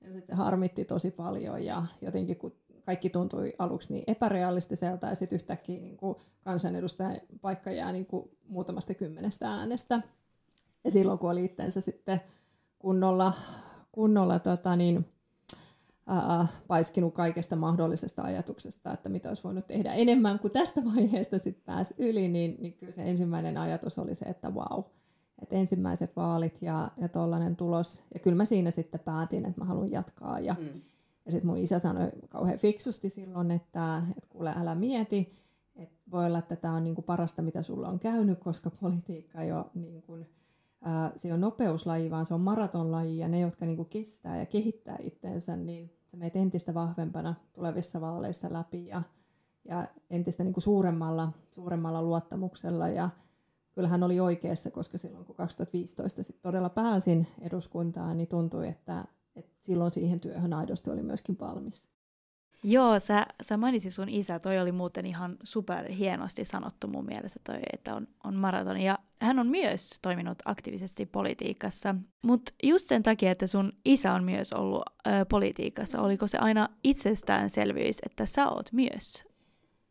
ja 0.00 0.12
sitten 0.12 0.26
se 0.26 0.34
harmitti 0.34 0.84
tosi 0.84 1.10
paljon 1.10 1.64
ja 1.64 1.84
jotenkin 2.00 2.36
kun 2.36 2.52
kaikki 2.88 3.10
tuntui 3.10 3.52
aluksi 3.58 3.92
niin 3.92 4.04
epärealistiselta 4.06 5.06
ja 5.06 5.14
sitten 5.14 5.36
yhtäkkiä 5.36 5.80
niin 5.80 5.96
kuin 5.96 6.16
kansanedustajan 6.44 7.20
paikka 7.40 7.70
jää 7.70 7.92
niin 7.92 8.06
kuin 8.06 8.30
muutamasta 8.48 8.94
kymmenestä 8.94 9.50
äänestä. 9.50 10.00
Ja 10.84 10.90
silloin 10.90 11.18
kun 11.18 11.30
oli 11.30 11.44
itseensä 11.44 11.80
sitten 11.80 12.20
kunnolla, 12.78 13.32
kunnolla 13.92 14.38
tota 14.38 14.76
niin, 14.76 15.06
ää, 16.06 16.46
paiskinut 16.66 17.14
kaikesta 17.14 17.56
mahdollisesta 17.56 18.22
ajatuksesta, 18.22 18.92
että 18.92 19.08
mitä 19.08 19.28
olisi 19.28 19.44
voinut 19.44 19.66
tehdä 19.66 19.92
enemmän 19.92 20.38
kuin 20.38 20.52
tästä 20.52 20.84
vaiheesta 20.84 21.38
sitten 21.38 21.64
pääsi 21.64 21.94
yli, 21.98 22.28
niin, 22.28 22.56
niin 22.60 22.72
kyllä 22.72 22.92
se 22.92 23.02
ensimmäinen 23.02 23.58
ajatus 23.58 23.98
oli 23.98 24.14
se, 24.14 24.24
että 24.24 24.50
wow, 24.50 24.84
että 25.42 25.56
ensimmäiset 25.56 26.16
vaalit 26.16 26.58
ja, 26.62 26.90
ja 26.96 27.08
tollainen 27.08 27.56
tulos. 27.56 28.02
Ja 28.14 28.20
kyllä 28.20 28.36
mä 28.36 28.44
siinä 28.44 28.70
sitten 28.70 29.00
päätin, 29.00 29.44
että 29.44 29.60
mä 29.60 29.64
haluan 29.64 29.92
jatkaa. 29.92 30.40
Ja, 30.40 30.56
mm. 30.58 30.80
Ja 31.28 31.32
sitten 31.32 31.46
mun 31.46 31.58
isä 31.58 31.78
sanoi 31.78 32.10
kauhean 32.28 32.58
fiksusti 32.58 33.08
silloin, 33.08 33.50
että, 33.50 34.02
että 34.16 34.28
kuule 34.28 34.54
älä 34.56 34.74
mieti, 34.74 35.30
että 35.76 35.96
voi 36.10 36.26
olla, 36.26 36.38
että 36.38 36.56
tämä 36.56 36.74
on 36.74 36.84
niinku 36.84 37.02
parasta, 37.02 37.42
mitä 37.42 37.62
sulla 37.62 37.88
on 37.88 37.98
käynyt, 37.98 38.38
koska 38.38 38.70
politiikka 38.70 39.44
jo 39.44 39.70
niin 39.74 40.02
kuin, 40.02 40.26
ää, 40.82 41.12
se 41.16 41.32
on 41.32 41.40
nopeuslaji, 41.40 42.10
vaan 42.10 42.26
se 42.26 42.34
on 42.34 42.40
maratonlaji 42.40 43.18
ja 43.18 43.28
ne, 43.28 43.40
jotka 43.40 43.66
niinku 43.66 43.84
kestää 43.84 44.38
ja 44.38 44.46
kehittää 44.46 44.96
itteensä, 45.00 45.56
niin 45.56 45.92
sä 46.10 46.16
meet 46.16 46.36
entistä 46.36 46.74
vahvempana 46.74 47.34
tulevissa 47.52 48.00
vaaleissa 48.00 48.52
läpi 48.52 48.86
ja, 48.86 49.02
ja 49.64 49.88
entistä 50.10 50.44
kuin 50.44 50.62
suuremmalla, 50.62 51.32
suuremmalla 51.50 52.02
luottamuksella. 52.02 52.88
Ja 52.88 53.10
kyllähän 53.72 54.02
oli 54.02 54.20
oikeassa, 54.20 54.70
koska 54.70 54.98
silloin 54.98 55.24
kun 55.24 55.36
2015 55.36 56.22
sit 56.22 56.42
todella 56.42 56.68
pääsin 56.68 57.26
eduskuntaan, 57.40 58.16
niin 58.16 58.28
tuntui, 58.28 58.68
että, 58.68 59.04
että 59.38 59.56
silloin 59.60 59.90
siihen 59.90 60.20
työhön 60.20 60.52
aidosti 60.52 60.90
oli 60.90 61.02
myöskin 61.02 61.38
valmis. 61.38 61.88
Joo, 62.62 63.00
sä, 63.00 63.26
sä 63.42 63.56
mainitsit 63.56 63.92
sun 63.92 64.08
isä, 64.08 64.38
toi 64.38 64.58
oli 64.58 64.72
muuten 64.72 65.06
ihan 65.06 65.36
super 65.44 65.92
hienosti 65.92 66.44
sanottu 66.44 66.88
mun 66.88 67.04
mielestä 67.04 67.40
toi, 67.44 67.58
että 67.72 67.94
on, 67.94 68.08
on 68.24 68.34
maraton. 68.34 68.80
Ja 68.80 68.98
hän 69.20 69.38
on 69.38 69.46
myös 69.46 69.90
toiminut 70.02 70.38
aktiivisesti 70.44 71.06
politiikassa, 71.06 71.94
mutta 72.22 72.52
just 72.62 72.86
sen 72.86 73.02
takia, 73.02 73.30
että 73.30 73.46
sun 73.46 73.72
isä 73.84 74.12
on 74.12 74.24
myös 74.24 74.52
ollut 74.52 74.82
ö, 75.06 75.10
politiikassa, 75.28 76.02
oliko 76.02 76.26
se 76.26 76.38
aina 76.38 76.68
itsestäänselvyys, 76.84 77.98
että 78.06 78.26
sä 78.26 78.48
oot 78.48 78.72
myös? 78.72 79.24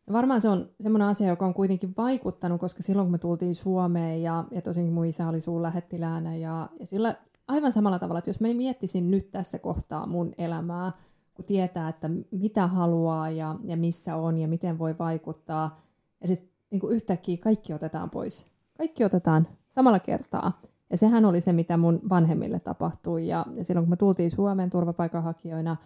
No 0.08 0.14
varmaan 0.14 0.42
se 0.42 0.50
on 0.50 0.70
semmoinen 0.82 1.08
asia, 1.08 1.28
joka 1.28 1.46
on 1.46 1.54
kuitenkin 1.54 1.94
vaikuttanut, 1.98 2.62
koska 2.62 2.84
silloin 2.84 3.06
kun 3.06 3.12
me 3.12 3.18
tultiin 3.18 3.56
Suomeen 3.56 4.22
ja, 4.22 4.44
ja 4.52 4.62
tosinkin 4.62 4.94
mun 4.94 5.06
isä 5.06 5.28
oli 5.28 5.42
suun 5.42 5.62
lähettiläänä 5.62 6.36
ja, 6.36 6.70
ja 6.80 6.86
sillä 6.86 7.16
aivan 7.48 7.72
samalla 7.72 8.00
tavalla, 8.00 8.20
että 8.20 8.30
jos 8.30 8.40
mä 8.40 8.48
miettisin 8.54 9.12
nyt 9.12 9.32
tässä 9.32 9.60
kohtaa 9.60 10.06
mun 10.06 10.34
elämää, 10.38 10.92
kun 11.34 11.46
tietää, 11.46 11.90
että 11.90 12.10
mitä 12.32 12.68
haluaa 12.68 13.30
ja, 13.30 13.56
ja 13.64 13.78
missä 13.78 14.16
on 14.16 14.38
ja 14.38 14.48
miten 14.48 14.80
voi 14.80 14.96
vaikuttaa. 15.00 15.82
Ja 16.22 16.28
sitten 16.28 16.50
niin 16.72 16.92
yhtäkkiä 16.92 17.38
kaikki 17.38 17.74
otetaan 17.74 18.10
pois. 18.10 18.48
Kaikki 18.78 19.06
otetaan 19.06 19.48
samalla 19.70 20.00
kertaa. 20.00 20.62
Ja 20.90 20.98
sehän 20.98 21.26
oli 21.26 21.42
se, 21.42 21.54
mitä 21.54 21.78
mun 21.78 22.00
vanhemmille 22.10 22.60
tapahtui. 22.60 23.28
Ja, 23.28 23.46
ja 23.56 23.64
silloin 23.64 23.86
kun 23.86 23.90
me 23.90 23.96
tultiin 23.96 24.32
Suomeen 24.32 24.70
turvapaikanhakijoina 24.70 25.78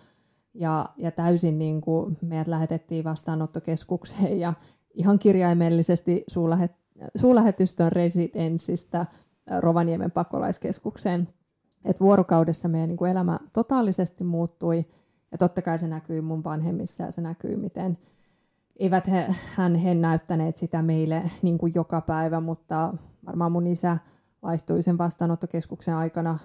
ja, 0.53 0.89
ja 0.97 1.11
täysin 1.11 1.59
niin 1.59 1.81
kuin 1.81 2.17
meidät 2.21 2.47
lähetettiin 2.47 3.03
vastaanottokeskukseen 3.03 4.39
ja 4.39 4.53
ihan 4.93 5.19
kirjaimellisesti 5.19 6.23
suulähet, 6.27 6.71
suulähetystön 7.15 7.91
residenssistä 7.91 9.05
Rovaniemen 9.59 10.11
pakolaiskeskukseen. 10.11 11.27
Et 11.85 11.99
vuorokaudessa 11.99 12.67
meidän 12.67 12.89
niin 12.89 12.97
kuin 12.97 13.11
elämä 13.11 13.39
totaalisesti 13.53 14.23
muuttui– 14.23 14.85
ja 15.31 15.37
totta 15.37 15.61
kai 15.61 15.79
se 15.79 15.87
näkyy 15.87 16.21
mun 16.21 16.43
vanhemmissa 16.43 17.03
ja 17.03 17.11
se 17.11 17.21
näkyy, 17.21 17.55
miten 17.55 17.97
eivät 18.75 19.07
he, 19.07 19.27
hän, 19.55 19.75
he 19.75 19.95
näyttäneet 19.95 20.57
sitä 20.57 20.81
meille 20.81 21.23
niin 21.41 21.57
kuin 21.57 21.71
joka 21.75 22.01
päivä, 22.01 22.39
mutta 22.39 22.93
varmaan 23.25 23.51
mun 23.51 23.67
isä 23.67 23.97
vaihtui 24.43 24.81
sen 24.81 24.97
vastaanottokeskuksen 24.97 25.95
aikana, 25.95 26.39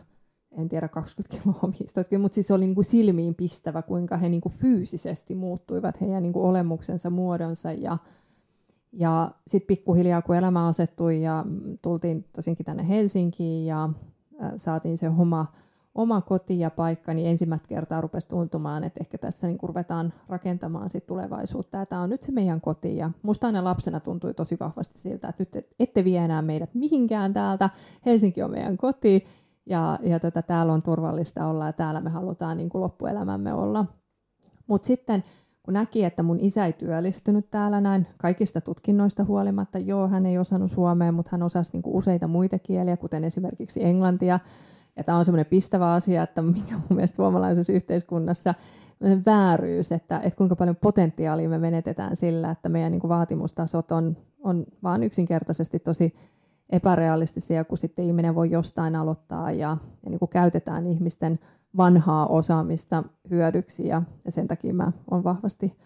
en 0.50 0.68
tiedä 0.68 0.88
20 0.88 1.36
kiloa, 1.42 1.72
15 1.80 2.18
mutta 2.18 2.34
siis 2.34 2.46
se 2.46 2.54
oli 2.54 2.66
niin 2.66 2.74
kuin 2.74 2.84
silmiin 2.84 3.34
pistävä, 3.34 3.82
kuinka 3.82 4.16
he 4.16 4.28
niin 4.28 4.40
kuin 4.40 4.52
fyysisesti 4.52 5.34
muuttuivat, 5.34 6.00
heidän 6.00 6.22
niin 6.22 6.32
kuin 6.32 6.46
olemuksensa, 6.46 7.10
muodonsa. 7.10 7.72
Ja, 7.72 7.98
ja 8.92 9.30
sitten 9.46 9.66
pikkuhiljaa, 9.66 10.22
kun 10.22 10.36
elämä 10.36 10.66
asettui 10.66 11.22
ja 11.22 11.44
tultiin 11.82 12.24
tosinkin 12.32 12.66
tänne 12.66 12.88
Helsinkiin 12.88 13.66
ja 13.66 13.88
saatiin 14.56 14.98
se 14.98 15.08
oma 15.08 15.46
oma 15.96 16.20
koti 16.20 16.60
ja 16.60 16.70
paikka, 16.70 17.14
niin 17.14 17.28
ensimmäistä 17.28 17.68
kertaa 17.68 18.00
rupesi 18.00 18.28
tuntumaan, 18.28 18.84
että 18.84 19.00
ehkä 19.00 19.18
tässä 19.18 19.46
niin 19.46 19.58
ruvetaan 19.62 20.12
rakentamaan 20.28 20.90
sit 20.90 21.06
tulevaisuutta. 21.06 21.78
Ja 21.78 21.86
tämä 21.86 22.02
on 22.02 22.10
nyt 22.10 22.22
se 22.22 22.32
meidän 22.32 22.60
koti. 22.60 22.96
Ja 22.96 23.10
musta 23.22 23.46
aina 23.46 23.64
lapsena 23.64 24.00
tuntui 24.00 24.34
tosi 24.34 24.56
vahvasti 24.60 24.98
siltä, 24.98 25.28
että 25.28 25.42
nyt 25.42 25.66
ette 25.78 26.04
vie 26.04 26.18
enää 26.18 26.42
meidät 26.42 26.74
mihinkään 26.74 27.32
täältä. 27.32 27.70
Helsinki 28.06 28.42
on 28.42 28.50
meidän 28.50 28.76
koti 28.76 29.24
ja, 29.66 29.98
ja 30.02 30.20
tota, 30.20 30.42
täällä 30.42 30.72
on 30.72 30.82
turvallista 30.82 31.46
olla 31.46 31.66
ja 31.66 31.72
täällä 31.72 32.00
me 32.00 32.10
halutaan 32.10 32.56
niin 32.56 32.70
loppuelämämme 32.74 33.52
olla. 33.52 33.86
Mutta 34.66 34.86
sitten 34.86 35.22
kun 35.66 35.74
näki, 35.74 36.04
että 36.04 36.22
mun 36.22 36.38
isä 36.40 36.66
ei 36.66 36.72
työllistynyt 36.72 37.50
täällä 37.50 37.80
näin 37.80 38.06
kaikista 38.18 38.60
tutkinnoista 38.60 39.24
huolimatta, 39.24 39.78
joo, 39.78 40.08
hän 40.08 40.26
ei 40.26 40.38
osannut 40.38 40.70
suomea, 40.70 41.12
mutta 41.12 41.28
hän 41.32 41.42
osasi 41.42 41.72
niin 41.72 41.82
kuin 41.82 41.96
useita 41.96 42.28
muita 42.28 42.58
kieliä, 42.58 42.96
kuten 42.96 43.24
esimerkiksi 43.24 43.84
englantia, 43.84 44.40
ja 44.96 45.04
tämä 45.04 45.18
on 45.18 45.24
semmoinen 45.24 45.46
pistävä 45.46 45.92
asia, 45.92 46.22
että 46.22 46.42
mikä 46.42 46.74
mun 46.74 46.96
mielestä 46.96 47.16
suomalaisessa 47.16 47.72
yhteiskunnassa 47.72 48.54
vääryys, 49.26 49.92
että, 49.92 50.16
että 50.16 50.36
kuinka 50.36 50.56
paljon 50.56 50.76
potentiaalia 50.76 51.48
me 51.48 51.58
menetetään 51.58 52.16
sillä, 52.16 52.50
että 52.50 52.68
meidän 52.68 52.92
niin 52.92 53.00
kuin 53.00 53.08
vaatimustasot 53.08 53.92
on, 53.92 54.16
on 54.40 54.66
vaan 54.82 55.02
yksinkertaisesti 55.02 55.78
tosi 55.78 56.14
epärealistisia, 56.70 57.64
kun 57.64 57.78
sitten 57.78 58.04
ihminen 58.04 58.34
voi 58.34 58.50
jostain 58.50 58.96
aloittaa 58.96 59.50
ja, 59.50 59.76
ja 60.02 60.10
niin 60.10 60.18
kuin 60.18 60.28
käytetään 60.28 60.86
ihmisten 60.86 61.38
vanhaa 61.76 62.26
osaamista 62.26 63.04
hyödyksi 63.30 63.88
ja, 63.88 64.02
ja 64.24 64.32
sen 64.32 64.48
takia 64.48 64.74
mä 64.74 64.92
olen 65.10 65.24
vahvasti 65.24 65.76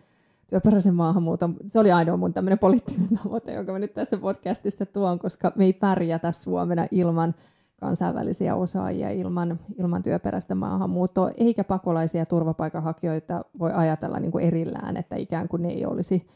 työperäisen 0.46 0.94
maahanmuuton. 0.94 1.56
Se 1.66 1.78
oli 1.78 1.92
ainoa 1.92 2.16
mun 2.16 2.34
tämmöinen 2.34 2.58
poliittinen 2.58 3.08
tavoite, 3.22 3.52
jonka 3.52 3.72
mä 3.72 3.78
nyt 3.78 3.94
tässä 3.94 4.16
podcastissa 4.18 4.86
tuon, 4.86 5.18
koska 5.18 5.52
me 5.54 5.64
ei 5.64 5.72
pärjätä 5.72 6.32
Suomena 6.32 6.86
ilman 6.90 7.34
kansainvälisiä 7.80 8.54
osaajia 8.54 9.10
ilman, 9.10 9.60
ilman 9.78 10.02
työperäistä 10.02 10.54
maahanmuuttoa, 10.54 11.30
eikä 11.36 11.64
pakolaisia 11.64 12.26
turvapaikanhakijoita 12.26 13.44
voi 13.58 13.72
ajatella 13.72 14.20
niin 14.20 14.32
kuin 14.32 14.44
erillään, 14.44 14.96
että 14.96 15.16
ikään 15.16 15.48
kuin 15.48 15.62
ne 15.62 15.68
ei 15.68 15.86
olisi 15.86 16.26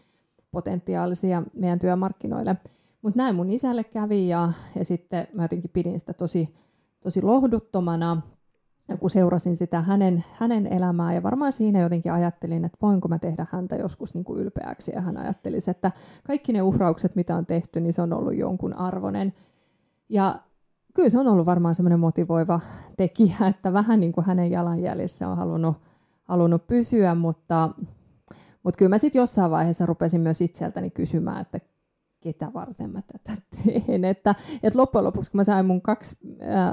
potentiaalisia 0.51 1.43
meidän 1.55 1.79
työmarkkinoille. 1.79 2.57
Mutta 3.05 3.19
näin 3.19 3.37
mun 3.37 3.51
isälle 3.51 3.85
kävi 3.85 4.29
ja, 4.29 4.53
ja 4.77 4.85
sitten 4.85 5.27
mä 5.33 5.43
jotenkin 5.43 5.71
pidin 5.71 6.01
sitä 6.01 6.13
tosi, 6.13 6.55
tosi 7.01 7.23
lohduttomana, 7.23 8.23
kun 9.01 9.11
seurasin 9.11 9.57
sitä 9.57 9.81
hänen, 9.81 10.25
hänen 10.33 10.67
elämää 10.67 11.15
ja 11.15 11.23
varmaan 11.23 11.53
siinä 11.53 11.81
jotenkin 11.81 12.13
ajattelin, 12.13 12.65
että 12.65 12.79
voinko 12.83 13.09
mä 13.09 13.19
tehdä 13.19 13.47
häntä 13.51 13.77
joskus 13.77 14.15
niin 14.15 14.25
kuin 14.25 14.41
ylpeäksi 14.41 14.93
ja 14.95 15.01
hän 15.01 15.17
ajattelisi, 15.17 15.71
että 15.71 15.93
kaikki 16.27 16.53
ne 16.53 16.63
uhraukset, 16.63 17.17
mitä 17.17 17.37
on 17.37 17.47
tehty, 17.47 17.81
niin 17.81 17.93
se 17.93 18.03
on 18.03 18.13
ollut 18.13 18.37
jonkun 18.37 18.77
arvoinen. 18.77 19.33
Ja 20.09 20.41
kyllä 20.95 21.09
se 21.09 21.19
on 21.19 21.29
ollut 21.29 21.47
varmaan 21.47 21.75
semmoinen 21.75 22.01
motivoiva 22.01 22.61
tekijä, 22.97 23.37
että 23.51 23.73
vähän 23.73 24.01
niin 24.01 24.13
kuin 24.13 24.27
hänen 24.27 24.51
jalanjäljissä 24.51 25.29
on 25.29 25.37
halunnut, 25.37 25.77
halunnut 26.23 26.67
pysyä, 26.67 27.15
mutta, 27.15 27.71
mutta 28.63 28.79
kyllä 28.79 28.91
mä 28.91 28.99
sitten 28.99 29.21
jossain 29.21 29.51
vaiheessa 29.51 29.87
rupesin 29.87 30.21
myös 30.21 30.41
itseltäni 30.41 30.91
kysymään, 30.91 31.41
että 31.41 31.74
ketä 32.25 32.51
varten 32.55 32.91
mä 32.91 33.03
tätä 33.03 33.43
teen. 33.57 34.05
Että, 34.05 34.35
että 34.63 34.79
loppujen 34.79 35.05
lopuksi, 35.05 35.31
kun 35.31 35.39
mä 35.39 35.45
sain 35.45 35.67
mun 35.67 35.83
kaksi 35.83 36.17
ää, 36.41 36.73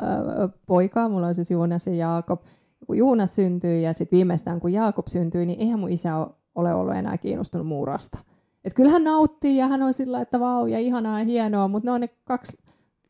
poikaa, 0.65 1.09
mulla 1.09 1.27
on 1.27 1.35
siis 1.35 1.51
Juunas 1.51 1.87
ja 1.87 1.95
Jaakob, 1.95 2.41
kun 2.87 2.97
Juunas 2.97 3.35
syntyi 3.35 3.83
ja 3.83 3.93
sitten 3.93 4.17
viimeistään 4.17 4.59
kun 4.59 4.73
Jaakob 4.73 5.07
syntyi, 5.07 5.45
niin 5.45 5.59
eihän 5.59 5.79
mun 5.79 5.89
isä 5.89 6.27
ole 6.55 6.73
ollut 6.73 6.95
enää 6.95 7.17
kiinnostunut 7.17 7.67
muurasta. 7.67 8.19
Et 8.63 8.73
kyllä 8.73 8.91
hän 8.91 9.03
nauttii 9.03 9.57
ja 9.57 9.67
hän 9.67 9.81
on 9.81 9.93
sillä, 9.93 10.21
että 10.21 10.39
vau 10.39 10.65
ja 10.65 10.79
ihanaa 10.79 11.19
ja 11.19 11.25
hienoa, 11.25 11.67
mutta 11.67 11.87
ne 11.87 11.91
on 11.91 12.01
ne 12.01 12.09
kaksi 12.23 12.57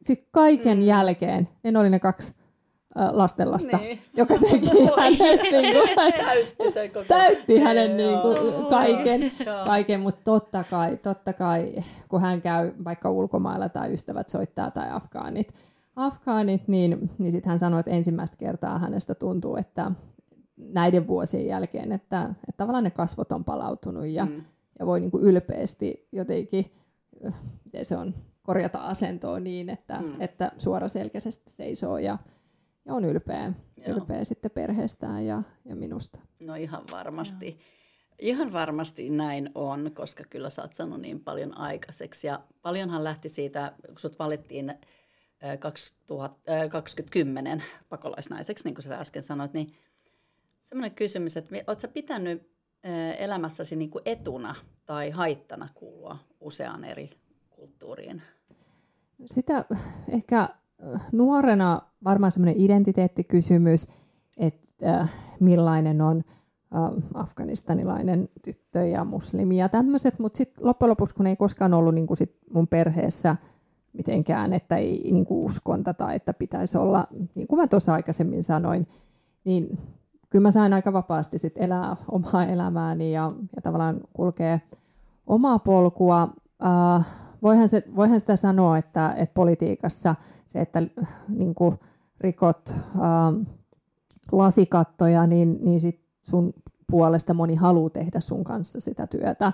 sitten 0.03 0.27
kaiken 0.31 0.77
mm. 0.77 0.83
jälkeen, 0.83 1.49
ne 1.63 1.79
oli 1.79 1.89
ne 1.89 1.99
kaksi 1.99 2.33
lastenlasta, 3.11 3.77
niin. 3.77 3.99
joka 4.17 4.33
teki 4.37 4.69
hänestä 4.99 5.61
niin 5.61 5.75
kuin, 5.75 5.89
täytti, 6.25 6.71
se 6.71 6.89
koko. 6.89 7.05
täytti 7.07 7.59
hänen 7.59 7.97
niin 7.97 8.19
kuin, 8.19 8.65
kaiken, 8.69 9.31
kaiken 9.65 9.99
mutta 9.99 10.21
totta 10.23 10.63
kai, 10.63 10.97
totta 10.97 11.33
kai, 11.33 11.73
kun 12.09 12.21
hän 12.21 12.41
käy 12.41 12.71
vaikka 12.83 13.11
ulkomailla 13.11 13.69
tai 13.69 13.93
ystävät 13.93 14.29
soittaa 14.29 14.71
tai 14.71 14.91
afgaanit, 14.91 15.53
afgaanit 15.95 16.67
niin, 16.67 17.09
niin 17.17 17.31
sitten 17.31 17.49
hän 17.49 17.59
sanoi, 17.59 17.79
että 17.79 17.91
ensimmäistä 17.91 18.37
kertaa 18.37 18.79
hänestä 18.79 19.15
tuntuu, 19.15 19.55
että 19.55 19.91
näiden 20.57 21.07
vuosien 21.07 21.45
jälkeen, 21.45 21.91
että, 21.91 22.21
että 22.21 22.57
tavallaan 22.57 22.83
ne 22.83 22.89
kasvot 22.91 23.31
on 23.31 23.43
palautunut 23.43 24.05
ja, 24.05 24.25
mm. 24.25 24.43
ja 24.79 24.85
voi 24.85 24.99
niin 24.99 25.11
kuin 25.11 25.23
ylpeästi 25.23 26.07
jotenkin, 26.11 26.65
miten 27.65 27.85
se 27.85 27.97
on, 27.97 28.13
korjata 28.43 28.79
asentoa 28.79 29.39
niin, 29.39 29.69
että, 29.69 29.99
mm. 30.01 30.21
että 30.21 30.51
suoraselkäisesti 30.57 31.51
seisoo 31.51 31.97
ja, 31.97 32.17
ja 32.85 32.93
on 32.93 33.05
ylpeä, 33.05 33.53
ylpeä 33.87 34.23
sitten 34.23 34.51
perheestään 34.51 35.25
ja, 35.25 35.43
ja 35.65 35.75
minusta. 35.75 36.19
No 36.39 36.55
ihan 36.55 36.83
varmasti. 36.91 37.47
Joo. 37.47 37.57
Ihan 38.19 38.53
varmasti 38.53 39.09
näin 39.09 39.49
on, 39.55 39.91
koska 39.93 40.23
kyllä 40.29 40.49
sä 40.49 40.61
oot 40.61 40.73
sanonut 40.73 41.01
niin 41.01 41.19
paljon 41.19 41.57
aikaiseksi. 41.57 42.27
Ja 42.27 42.43
paljonhan 42.61 43.03
lähti 43.03 43.29
siitä, 43.29 43.73
kun 43.87 43.99
sut 43.99 44.19
valittiin 44.19 44.73
2010 45.59 47.63
pakolaisnaiseksi, 47.89 48.63
niin 48.63 48.75
kuin 48.75 48.83
sä 48.83 48.97
äsken 48.97 49.23
sanoit, 49.23 49.53
niin 49.53 49.73
semmoinen 50.59 50.95
kysymys, 50.95 51.37
että 51.37 51.55
ootko 51.55 51.79
sä 51.79 51.87
pitänyt 51.87 52.51
elämässäsi 53.17 53.75
niin 53.75 53.89
kuin 53.89 54.01
etuna 54.05 54.55
tai 54.85 55.09
haittana 55.09 55.69
kuulua 55.73 56.17
useaan 56.39 56.83
eri 56.83 57.09
kulttuuriin? 57.49 58.21
Sitä 59.25 59.65
ehkä 60.09 60.49
nuorena 61.11 61.81
varmaan 62.03 62.31
semmoinen 62.31 62.61
identiteettikysymys, 62.61 63.87
että 64.37 65.07
millainen 65.39 66.01
on 66.01 66.23
afganistanilainen 67.13 68.29
tyttö 68.43 68.85
ja 68.85 69.05
muslimi 69.05 69.57
ja 69.57 69.69
tämmöiset, 69.69 70.19
mutta 70.19 70.37
sitten 70.37 70.65
loppujen 70.65 70.89
lopuksi, 70.89 71.15
kun 71.15 71.27
ei 71.27 71.35
koskaan 71.35 71.73
ollut 71.73 71.95
niin 71.95 72.07
kuin 72.07 72.17
sit 72.17 72.37
mun 72.53 72.67
perheessä 72.67 73.35
mitenkään, 73.93 74.53
että 74.53 74.75
ei 74.75 75.11
niin 75.11 75.25
kuin 75.25 75.45
uskonta 75.45 75.93
tai 75.93 76.15
että 76.15 76.33
pitäisi 76.33 76.77
olla, 76.77 77.07
niin 77.35 77.47
kuin 77.47 77.59
mä 77.59 77.67
tuossa 77.67 77.93
aikaisemmin 77.93 78.43
sanoin, 78.43 78.87
niin 79.43 79.79
kyllä 80.29 80.43
mä 80.43 80.51
sain 80.51 80.73
aika 80.73 80.93
vapaasti 80.93 81.37
sit 81.37 81.57
elää 81.57 81.95
omaa 82.11 82.45
elämääni 82.45 83.13
ja, 83.13 83.31
ja 83.55 83.61
tavallaan 83.61 84.01
kulkee 84.13 84.61
omaa 85.27 85.59
polkua. 85.59 86.23
Uh, 86.63 87.05
voihan, 87.43 87.69
se, 87.69 87.83
voihan 87.95 88.19
sitä 88.19 88.35
sanoa, 88.35 88.77
että, 88.77 89.13
että 89.17 89.33
politiikassa 89.33 90.15
se, 90.45 90.61
että 90.61 90.83
niin 91.29 91.55
kuin 91.55 91.79
rikot 92.19 92.73
uh, 92.95 93.45
lasikattoja, 94.31 95.27
niin, 95.27 95.57
niin 95.61 95.81
sit 95.81 96.01
sun 96.21 96.53
puolesta 96.91 97.33
moni 97.33 97.55
haluaa 97.55 97.89
tehdä 97.89 98.19
sun 98.19 98.43
kanssa 98.43 98.79
sitä 98.79 99.07
työtä. 99.07 99.53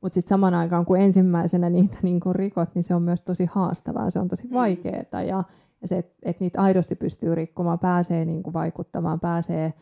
Mutta 0.00 0.14
sitten 0.14 0.28
saman 0.28 0.54
aikaan, 0.54 0.86
kun 0.86 0.98
ensimmäisenä 0.98 1.70
niitä 1.70 1.98
niin 2.02 2.20
kun 2.20 2.34
rikot, 2.34 2.74
niin 2.74 2.84
se 2.84 2.94
on 2.94 3.02
myös 3.02 3.20
tosi 3.20 3.44
haastavaa, 3.44 4.10
se 4.10 4.18
on 4.18 4.28
tosi 4.28 4.48
vaikeaa. 4.52 5.22
Ja, 5.22 5.44
ja 5.80 5.88
se, 5.88 5.98
että 5.98 6.14
et 6.22 6.40
niitä 6.40 6.62
aidosti 6.62 6.94
pystyy 6.94 7.34
rikkomaan, 7.34 7.78
pääsee 7.78 8.24
niin 8.24 8.42
vaikuttamaan, 8.52 9.20
pääsee, 9.20 9.72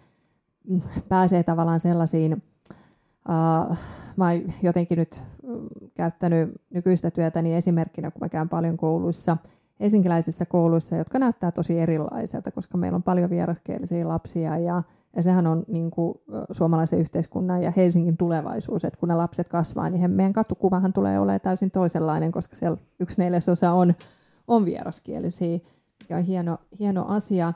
pääsee 1.09 1.43
tavallaan 1.43 1.81
sellaisiin, 1.81 2.43
uh, 3.29 3.77
mä 4.17 4.31
oon 4.31 4.43
jotenkin 4.63 4.99
nyt 4.99 5.25
käyttänyt 5.95 6.53
nykyistä 6.71 7.11
työtäni 7.11 7.55
esimerkkinä, 7.55 8.11
kun 8.11 8.21
mä 8.21 8.29
käyn 8.29 8.49
paljon 8.49 8.77
kouluissa, 8.77 9.37
helsinkiläisissä 9.81 10.47
kouluissa, 10.47 10.97
jotka 10.97 11.19
näyttää 11.19 11.53
tosi 11.53 11.79
erilaiselta, 11.79 12.51
koska 12.51 12.79
meillä 12.79 12.97
on 12.97 13.03
paljon 13.03 13.31
vieraskielisiä 13.31 14.09
lapsia 14.09 14.59
ja 14.59 14.83
ja 15.17 15.23
sehän 15.23 15.47
on 15.47 15.65
niin 15.69 15.91
kuin, 15.91 16.19
suomalaisen 16.53 16.99
yhteiskunnan 16.99 17.63
ja 17.63 17.73
Helsingin 17.77 18.17
tulevaisuus, 18.17 18.85
että 18.85 19.01
kun 19.01 19.09
ne 19.09 19.15
lapset 19.15 19.49
kasvaa, 19.49 19.91
niin 19.91 20.11
meidän 20.11 20.33
katukuvahan 20.33 20.93
tulee 20.93 21.19
olemaan 21.19 21.41
täysin 21.41 21.71
toisenlainen, 21.71 22.33
koska 22.33 22.57
siellä 22.57 22.79
yksi 23.01 23.21
neljäsosa 23.21 23.73
on, 23.73 23.95
on 24.49 24.65
vieraskielisiä, 24.65 25.59
mikä 26.03 26.17
on 26.17 26.23
hieno, 26.23 26.59
hieno 26.79 27.05
asia. 27.09 27.53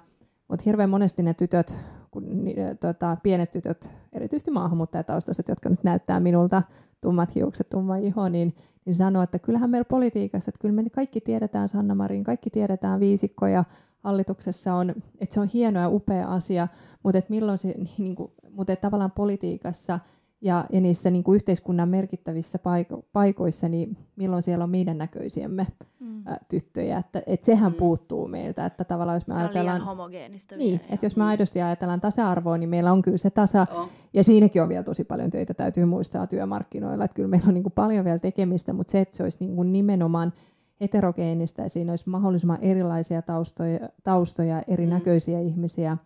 Mutta 0.49 0.63
hirveän 0.67 0.91
monesti 0.91 1.23
ne 1.23 1.35
tytöt, 1.35 1.77
kun, 2.21 2.45
tota, 2.81 3.17
pienet 3.23 3.51
tytöt, 3.51 3.91
erityisesti 4.13 4.51
maahanmuuttajataustaiset, 4.51 5.49
jotka 5.49 5.69
nyt 5.69 5.85
näyttää 5.85 6.21
minulta 6.21 6.63
tummat 7.01 7.35
hiukset, 7.35 7.69
tumma 7.69 7.97
iho, 7.97 8.29
niin, 8.29 8.55
niin 8.85 8.95
sanoo, 8.95 9.23
että 9.23 9.39
kyllähän 9.39 9.71
meillä 9.71 9.85
politiikassa, 9.85 10.49
että 10.49 10.61
kyllä 10.61 10.83
me 10.83 10.91
kaikki 10.91 11.21
tiedetään 11.21 11.69
Sanna 11.69 11.95
Marin, 11.95 12.25
kaikki 12.25 12.51
tiedetään 12.51 13.01
viisikkoja, 13.01 13.65
hallituksessa 13.99 14.75
on, 14.75 14.95
että 15.21 15.35
se 15.35 15.41
on 15.41 15.49
hieno 15.55 15.81
ja 15.81 15.89
upea 15.89 16.29
asia, 16.29 16.69
mutta 17.03 17.19
että 17.19 17.31
milloin 17.31 17.59
se, 17.59 17.75
niin 17.99 18.17
kuin, 18.17 18.33
mutta 18.51 18.73
että 18.73 18.83
tavallaan 18.83 19.11
politiikassa 19.11 20.01
ja, 20.41 20.65
ja 20.73 20.81
niissä 20.81 21.11
niin 21.11 21.25
kuin 21.25 21.37
yhteiskunnan 21.37 21.89
merkittävissä 21.89 22.59
paiko, 22.59 23.03
paikoissa, 23.13 23.69
niin 23.69 23.97
milloin 24.17 24.43
siellä 24.43 24.65
on 24.65 24.71
meidän 24.71 24.99
näköisiämme 24.99 25.67
mm. 26.01 26.27
ä, 26.27 26.37
tyttöjä. 26.49 26.99
Että, 26.99 27.23
että 27.27 27.47
sehän 27.47 27.73
mm. 27.73 27.79
puuttuu 27.79 28.29
meiltä. 28.29 28.67
Että 28.67 28.85
tavallaan 28.85 29.17
jos 29.17 29.27
me 29.27 29.35
se 29.35 29.41
ajatellaan, 29.41 29.85
homogeenista. 29.85 30.57
Niin, 30.57 30.81
että 30.91 31.07
jos 31.07 31.17
me 31.17 31.25
aidosti 31.25 31.63
ajatellaan 31.63 32.01
tasa-arvoa, 32.01 32.59
niin 32.59 32.69
meillä 32.69 32.93
on 32.93 33.03
kyllä 33.03 33.19
se 33.19 33.31
tasa. 33.31 33.67
Oh. 33.77 33.89
Ja 34.15 34.25
siinäkin 34.25 34.63
on 34.63 34.69
vielä 34.69 34.83
tosi 34.83 35.05
paljon 35.05 35.31
töitä, 35.31 35.55
täytyy 35.55 35.85
muistaa 35.85 36.27
työmarkkinoilla. 36.27 37.05
Että 37.05 37.15
kyllä 37.15 37.29
meillä 37.29 37.49
on 37.49 37.55
niin 37.55 37.65
kuin 37.65 37.73
paljon 37.73 38.05
vielä 38.05 38.19
tekemistä, 38.19 38.73
mutta 38.73 38.93
se, 38.93 39.01
että 39.01 39.17
se 39.17 39.23
olisi 39.23 39.39
niin 39.41 39.57
kuin 39.57 39.73
nimenomaan– 39.73 40.33
heterogeenistä 40.81 41.63
ja 41.63 41.69
siinä 41.69 41.93
olisi 41.93 42.09
mahdollisimman 42.09 42.59
erilaisia 42.61 43.23
taustoja, 43.23 43.89
taustoja 44.05 44.63
erinäköisiä 44.67 45.39
mm. 45.39 45.47
ihmisiä 45.47 45.97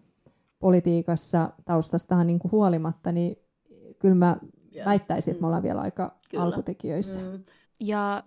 politiikassa 0.59 1.51
taustastahan 1.65 2.27
niin 2.27 2.39
kuin 2.39 2.53
huolimatta, 2.53 3.13
niin 3.13 3.37
kyllä 4.03 4.15
mä 4.15 4.37
yeah. 4.75 4.87
väittäisin, 4.87 5.33
että 5.33 5.41
me 5.41 5.47
ollaan 5.47 5.63
vielä 5.63 5.81
aika 5.81 6.19
kyllä. 6.31 6.45
alkutekijöissä. 6.45 7.21
Mm. 7.21 7.45
Ja 7.81 8.23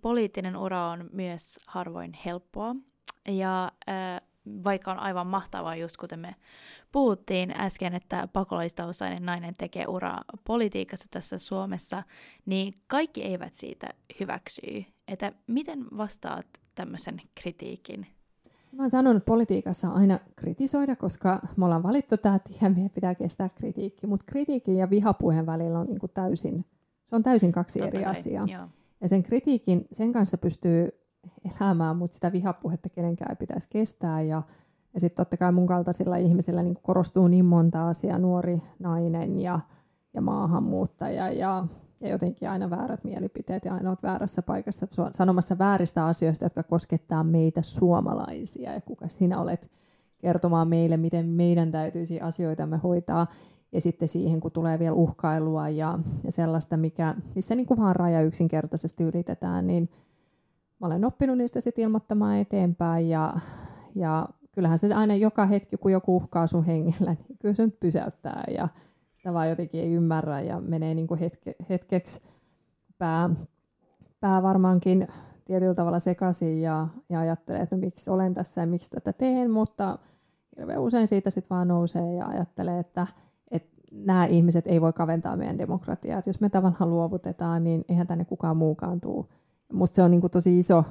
poliittinen 0.00 0.56
ura 0.56 0.86
on 0.88 1.10
myös 1.12 1.58
harvoin 1.66 2.12
helppoa. 2.26 2.76
Ja 3.28 3.72
äh, 3.88 4.20
vaikka 4.64 4.92
on 4.92 4.98
aivan 4.98 5.26
mahtavaa, 5.26 5.76
just 5.76 5.96
kuten 5.96 6.20
me 6.20 6.34
puhuttiin 6.92 7.54
äsken, 7.56 7.94
että 7.94 8.28
pakolaistaustainen 8.32 9.22
nainen 9.22 9.54
tekee 9.58 9.86
uraa 9.86 10.24
politiikassa 10.44 11.06
tässä 11.10 11.38
Suomessa, 11.38 12.02
niin 12.46 12.74
kaikki 12.86 13.22
eivät 13.22 13.54
siitä 13.54 13.88
hyväksy. 14.20 14.84
Että 15.08 15.32
miten 15.46 15.84
vastaat 15.96 16.46
tämmöisen 16.74 17.22
kritiikin? 17.34 18.06
Mä 18.72 18.82
oon 18.82 18.90
sanonut, 18.90 19.16
että 19.16 19.26
politiikassa 19.26 19.88
aina 19.88 20.18
kritisoida, 20.36 20.96
koska 20.96 21.40
me 21.56 21.64
ollaan 21.64 21.82
valittu 21.82 22.16
tämä 22.16 22.38
tie, 22.38 22.68
meidän 22.68 22.90
pitää 22.90 23.14
kestää 23.14 23.48
kritiikki. 23.54 24.06
Mutta 24.06 24.26
kritiikin 24.26 24.76
ja 24.76 24.90
vihapuheen 24.90 25.46
välillä 25.46 25.78
on 25.78 25.86
niin 25.86 25.98
kuin 25.98 26.12
täysin, 26.14 26.64
se 27.06 27.16
on 27.16 27.22
täysin 27.22 27.52
kaksi 27.52 27.78
Totta 27.78 27.96
eri 27.96 28.04
kai, 28.04 28.10
asiaa. 28.10 28.44
Joo. 28.46 28.62
Ja 29.00 29.08
sen 29.08 29.22
kritiikin, 29.22 29.86
sen 29.92 30.12
kanssa 30.12 30.38
pystyy 30.38 30.88
elämään, 31.60 31.96
mutta 31.96 32.14
sitä 32.14 32.32
vihapuhetta 32.32 32.88
kenenkään 32.88 33.30
ei 33.30 33.36
pitäisi 33.36 33.68
kestää. 33.70 34.22
Ja, 34.22 34.42
ja 34.94 35.00
sitten 35.00 35.16
totta 35.16 35.36
kai 35.36 35.52
mun 35.52 35.66
kaltaisilla 35.66 36.16
ihmisillä 36.16 36.62
niin 36.62 36.76
korostuu 36.82 37.28
niin 37.28 37.44
monta 37.44 37.88
asiaa, 37.88 38.18
nuori 38.18 38.62
nainen 38.78 39.38
ja, 39.38 39.60
ja 40.14 40.20
maahanmuuttaja 40.20 41.30
ja 41.30 41.66
ja 42.00 42.08
jotenkin 42.08 42.50
aina 42.50 42.70
väärät 42.70 43.04
mielipiteet 43.04 43.64
ja 43.64 43.74
aina 43.74 43.88
olet 43.88 44.02
väärässä 44.02 44.42
paikassa 44.42 44.86
sanomassa 45.12 45.58
vääristä 45.58 46.04
asioista, 46.04 46.44
jotka 46.44 46.62
koskettaa 46.62 47.24
meitä 47.24 47.62
suomalaisia. 47.62 48.72
Ja 48.72 48.80
kuka 48.80 49.08
sinä 49.08 49.40
olet 49.40 49.70
kertomaan 50.18 50.68
meille, 50.68 50.96
miten 50.96 51.26
meidän 51.26 51.72
täytyisi 51.72 52.20
asioitamme 52.20 52.76
hoitaa. 52.76 53.26
Ja 53.72 53.80
sitten 53.80 54.08
siihen, 54.08 54.40
kun 54.40 54.52
tulee 54.52 54.78
vielä 54.78 54.94
uhkailua 54.94 55.68
ja, 55.68 55.98
ja 56.24 56.32
sellaista, 56.32 56.76
mikä, 56.76 57.14
missä 57.34 57.54
niin 57.54 57.66
kuin 57.66 57.80
vaan 57.80 57.96
raja 57.96 58.22
yksinkertaisesti 58.22 59.04
ylitetään, 59.04 59.66
niin 59.66 59.88
mä 60.80 60.86
olen 60.86 61.04
oppinut 61.04 61.38
niistä 61.38 61.60
sitten 61.60 61.82
ilmoittamaan 61.82 62.36
eteenpäin. 62.36 63.08
Ja, 63.08 63.34
ja 63.94 64.28
kyllähän 64.52 64.78
se 64.78 64.94
aina 64.94 65.14
joka 65.14 65.46
hetki, 65.46 65.76
kun 65.76 65.92
joku 65.92 66.16
uhkaa 66.16 66.46
sun 66.46 66.64
hengellä, 66.64 67.16
niin 67.28 67.38
kyllä 67.38 67.54
se 67.54 67.66
nyt 67.66 67.80
pysäyttää. 67.80 68.44
Ja, 68.54 68.68
sitä 69.18 69.32
vaan 69.32 69.48
jotenkin 69.48 69.80
ei 69.80 69.92
ymmärrä 69.92 70.40
ja 70.40 70.60
menee 70.60 70.94
niin 70.94 71.06
kuin 71.06 71.20
hetke, 71.20 71.54
hetkeksi 71.68 72.20
pää, 72.98 73.30
pää 74.20 74.42
varmaankin 74.42 75.06
tietyllä 75.44 75.74
tavalla 75.74 75.98
sekaisin 75.98 76.62
ja, 76.62 76.88
ja 77.08 77.20
ajattelee, 77.20 77.60
että 77.60 77.76
no, 77.76 77.80
miksi 77.80 78.10
olen 78.10 78.34
tässä 78.34 78.60
ja 78.60 78.66
miksi 78.66 78.90
tätä 78.90 79.12
teen, 79.12 79.50
mutta 79.50 79.98
hirveän 80.58 80.80
usein 80.80 81.08
siitä 81.08 81.30
sitten 81.30 81.56
vaan 81.56 81.68
nousee 81.68 82.14
ja 82.14 82.26
ajattelee, 82.26 82.78
että, 82.78 83.06
että 83.50 83.78
nämä 83.92 84.26
ihmiset 84.26 84.66
ei 84.66 84.80
voi 84.80 84.92
kaventaa 84.92 85.36
meidän 85.36 85.58
demokratiaa. 85.58 86.18
Että 86.18 86.30
jos 86.30 86.40
me 86.40 86.48
tavallaan 86.48 86.90
luovutetaan, 86.90 87.64
niin 87.64 87.84
eihän 87.88 88.06
tänne 88.06 88.24
kukaan 88.24 88.56
muukaan 88.56 89.00
tule. 89.00 89.24
Musta 89.72 89.94
se 89.94 90.02
on 90.02 90.10
niin 90.10 90.20
kuin 90.20 90.30
tosi 90.30 90.58
iso 90.58 90.84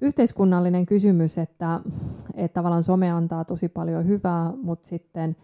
yhteiskunnallinen 0.00 0.86
kysymys, 0.86 1.38
että, 1.38 1.80
että 2.34 2.54
tavallaan 2.54 2.82
some 2.82 3.10
antaa 3.10 3.44
tosi 3.44 3.68
paljon 3.68 4.06
hyvää, 4.06 4.52
mutta 4.62 4.86
sitten– 4.86 5.36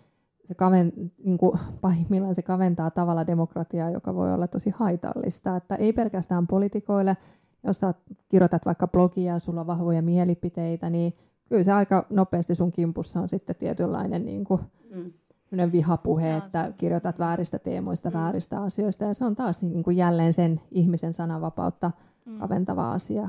se 0.48 0.54
kaven, 0.54 0.92
niin 1.24 1.38
kuin 1.38 1.58
pahimmillaan 1.80 2.34
se 2.34 2.42
kaventaa 2.42 2.90
tavalla 2.90 3.26
demokratiaa, 3.26 3.90
joka 3.90 4.14
voi 4.14 4.34
olla 4.34 4.46
tosi 4.46 4.70
haitallista. 4.70 5.56
Että 5.56 5.74
ei 5.74 5.92
pelkästään 5.92 6.46
poliitikoille, 6.46 7.16
jos 7.64 7.80
sä 7.80 7.94
kirjoitat 8.28 8.66
vaikka 8.66 8.88
blogia 8.88 9.32
ja 9.32 9.38
sulla 9.38 9.60
on 9.60 9.66
vahvoja 9.66 10.02
mielipiteitä, 10.02 10.90
niin 10.90 11.12
kyllä 11.48 11.62
se 11.62 11.72
aika 11.72 12.06
nopeasti 12.10 12.54
sun 12.54 12.70
kimpussa 12.70 13.20
on 13.20 13.28
sitten 13.28 13.56
tietynlainen 13.56 14.24
niin 14.24 14.44
kuin, 14.44 14.60
mm. 14.94 15.72
vihapuhe, 15.72 16.28
Jaa, 16.28 16.38
että 16.38 16.72
kirjoitat 16.76 17.18
vääristä 17.18 17.58
teemoista, 17.58 18.10
mm. 18.10 18.14
vääristä 18.14 18.62
asioista, 18.62 19.04
ja 19.04 19.14
se 19.14 19.24
on 19.24 19.36
taas 19.36 19.62
niin 19.62 19.82
kuin 19.82 19.96
jälleen 19.96 20.32
sen 20.32 20.60
ihmisen 20.70 21.12
sananvapautta 21.12 21.90
mm. 22.26 22.38
kaventava 22.38 22.92
asia. 22.92 23.28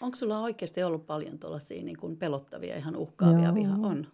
Onko 0.00 0.16
sulla 0.16 0.38
oikeasti 0.38 0.82
ollut 0.82 1.06
paljon 1.06 1.38
tuollaisia 1.38 1.84
niin 1.84 1.96
kuin 1.96 2.16
pelottavia, 2.16 2.76
ihan 2.76 2.96
uhkaavia 2.96 3.54
viha? 3.54 3.76
On. 3.82 4.06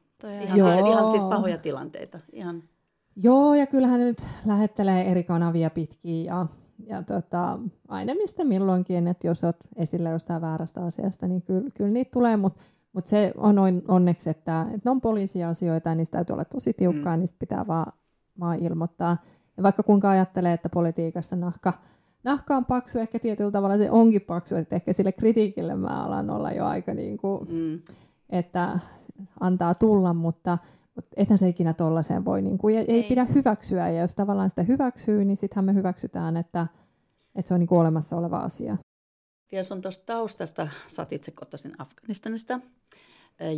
Ihan, 0.42 0.58
Joo. 0.58 0.88
ihan 0.88 1.08
siis 1.08 1.24
pahoja 1.24 1.58
tilanteita. 1.58 2.18
Ihan. 2.32 2.62
Joo, 3.16 3.54
ja 3.54 3.66
kyllähän 3.66 4.00
nyt 4.00 4.18
lähettelee 4.46 5.10
eri 5.10 5.24
kanavia 5.24 5.70
pitkin 5.70 6.24
ja, 6.24 6.46
ja 6.86 7.02
tota, 7.02 7.58
aina 7.88 8.14
mistä 8.14 8.44
milloinkin, 8.44 9.08
että 9.08 9.26
jos 9.26 9.44
olet 9.44 9.68
esillä 9.76 10.10
jostain 10.10 10.40
väärästä 10.40 10.84
asiasta, 10.84 11.28
niin 11.28 11.42
kyllä, 11.42 11.70
kyllä 11.74 11.90
niitä 11.90 12.10
tulee, 12.10 12.36
mutta 12.36 12.62
mut 12.92 13.06
se 13.06 13.32
on 13.36 13.56
onneksi, 13.88 14.30
että, 14.30 14.62
että 14.62 14.80
ne 14.84 14.90
on 14.90 15.00
poliisiasioita 15.00 15.88
ja 15.88 15.94
niistä 15.94 16.18
täytyy 16.18 16.34
olla 16.34 16.44
tosi 16.44 16.72
tiukkaa, 16.72 17.16
mm. 17.16 17.20
niistä 17.20 17.36
pitää 17.38 17.66
vaan, 17.66 17.92
vaan 18.40 18.58
ilmoittaa. 18.62 19.16
Ja 19.56 19.62
vaikka 19.62 19.82
kuinka 19.82 20.10
ajattelee, 20.10 20.52
että 20.52 20.68
politiikassa 20.68 21.36
nahka, 21.36 21.72
nahka 22.24 22.56
on 22.56 22.64
paksu, 22.64 22.98
ehkä 22.98 23.18
tietyllä 23.18 23.50
tavalla 23.50 23.76
se 23.76 23.90
onkin 23.90 24.22
paksu, 24.22 24.56
että 24.56 24.76
ehkä 24.76 24.92
sille 24.92 25.12
kritiikille 25.12 25.74
mä 25.74 26.04
alan 26.04 26.30
olla 26.30 26.52
jo 26.52 26.66
aika 26.66 26.94
niin 26.94 27.16
kuin, 27.18 27.48
mm. 27.50 27.80
että 28.30 28.78
antaa 29.40 29.74
tulla, 29.74 30.14
mutta, 30.14 30.58
mutta 30.94 31.10
ethän 31.16 31.38
se 31.38 31.48
ikinä 31.48 31.72
tollaiseen 31.72 32.24
voi, 32.24 32.42
niin 32.42 32.58
kuin, 32.58 32.78
ei, 32.78 32.84
ei. 32.88 33.02
pidä 33.02 33.24
hyväksyä, 33.24 33.90
ja 33.90 34.00
jos 34.00 34.14
tavallaan 34.14 34.50
sitä 34.50 34.62
hyväksyy, 34.62 35.24
niin 35.24 35.36
sittenhän 35.36 35.64
me 35.64 35.74
hyväksytään, 35.74 36.36
että, 36.36 36.66
että 37.34 37.48
se 37.48 37.54
on 37.54 37.60
niin 37.60 37.68
kuin 37.68 37.80
olemassa 37.80 38.16
oleva 38.16 38.38
asia. 38.38 38.76
Vielä 39.52 39.66
on 39.70 39.80
tuosta 39.80 40.04
taustasta, 40.06 40.68
sä 40.86 41.02
oot 41.02 41.12
itse 41.12 41.30
kotoisin 41.30 41.72
Afganistanista, 41.78 42.60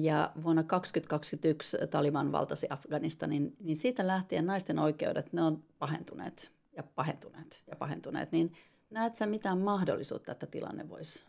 ja 0.00 0.32
vuonna 0.42 0.62
2021 0.62 1.76
Taliban 1.90 2.32
valtasi 2.32 2.66
Afganistanin, 2.70 3.56
niin 3.60 3.76
siitä 3.76 4.06
lähtien 4.06 4.46
naisten 4.46 4.78
oikeudet, 4.78 5.32
ne 5.32 5.42
on 5.42 5.64
pahentuneet 5.78 6.52
ja 6.76 6.82
pahentuneet 6.82 7.62
ja 7.66 7.76
pahentuneet, 7.76 8.32
niin 8.32 8.52
näet 8.90 9.14
sä 9.14 9.26
mitään 9.26 9.58
mahdollisuutta, 9.58 10.32
että 10.32 10.46
tilanne 10.46 10.88
voisi 10.88 11.24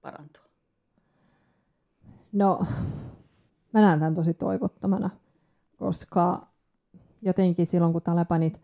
parantua? 0.00 0.44
No, 2.32 2.66
mä 3.72 3.80
näen 3.80 3.98
tämän 3.98 4.14
tosi 4.14 4.34
toivottomana, 4.34 5.10
koska 5.78 6.46
jotenkin 7.22 7.66
silloin, 7.66 7.92
kun 7.92 8.02
Talebanit, 8.02 8.60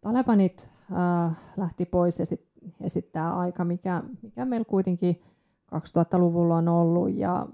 Talebanit 0.00 0.70
äh, 0.92 1.38
lähti 1.56 1.86
pois 1.86 2.18
ja 2.18 2.26
sit, 2.26 2.46
esittää 2.80 3.38
aika, 3.38 3.64
mikä, 3.64 4.02
mikä 4.22 4.44
meillä 4.44 4.64
kuitenkin 4.64 5.20
2000-luvulla 5.74 6.56
on 6.56 6.68
ollut, 6.68 7.14
ja 7.14 7.46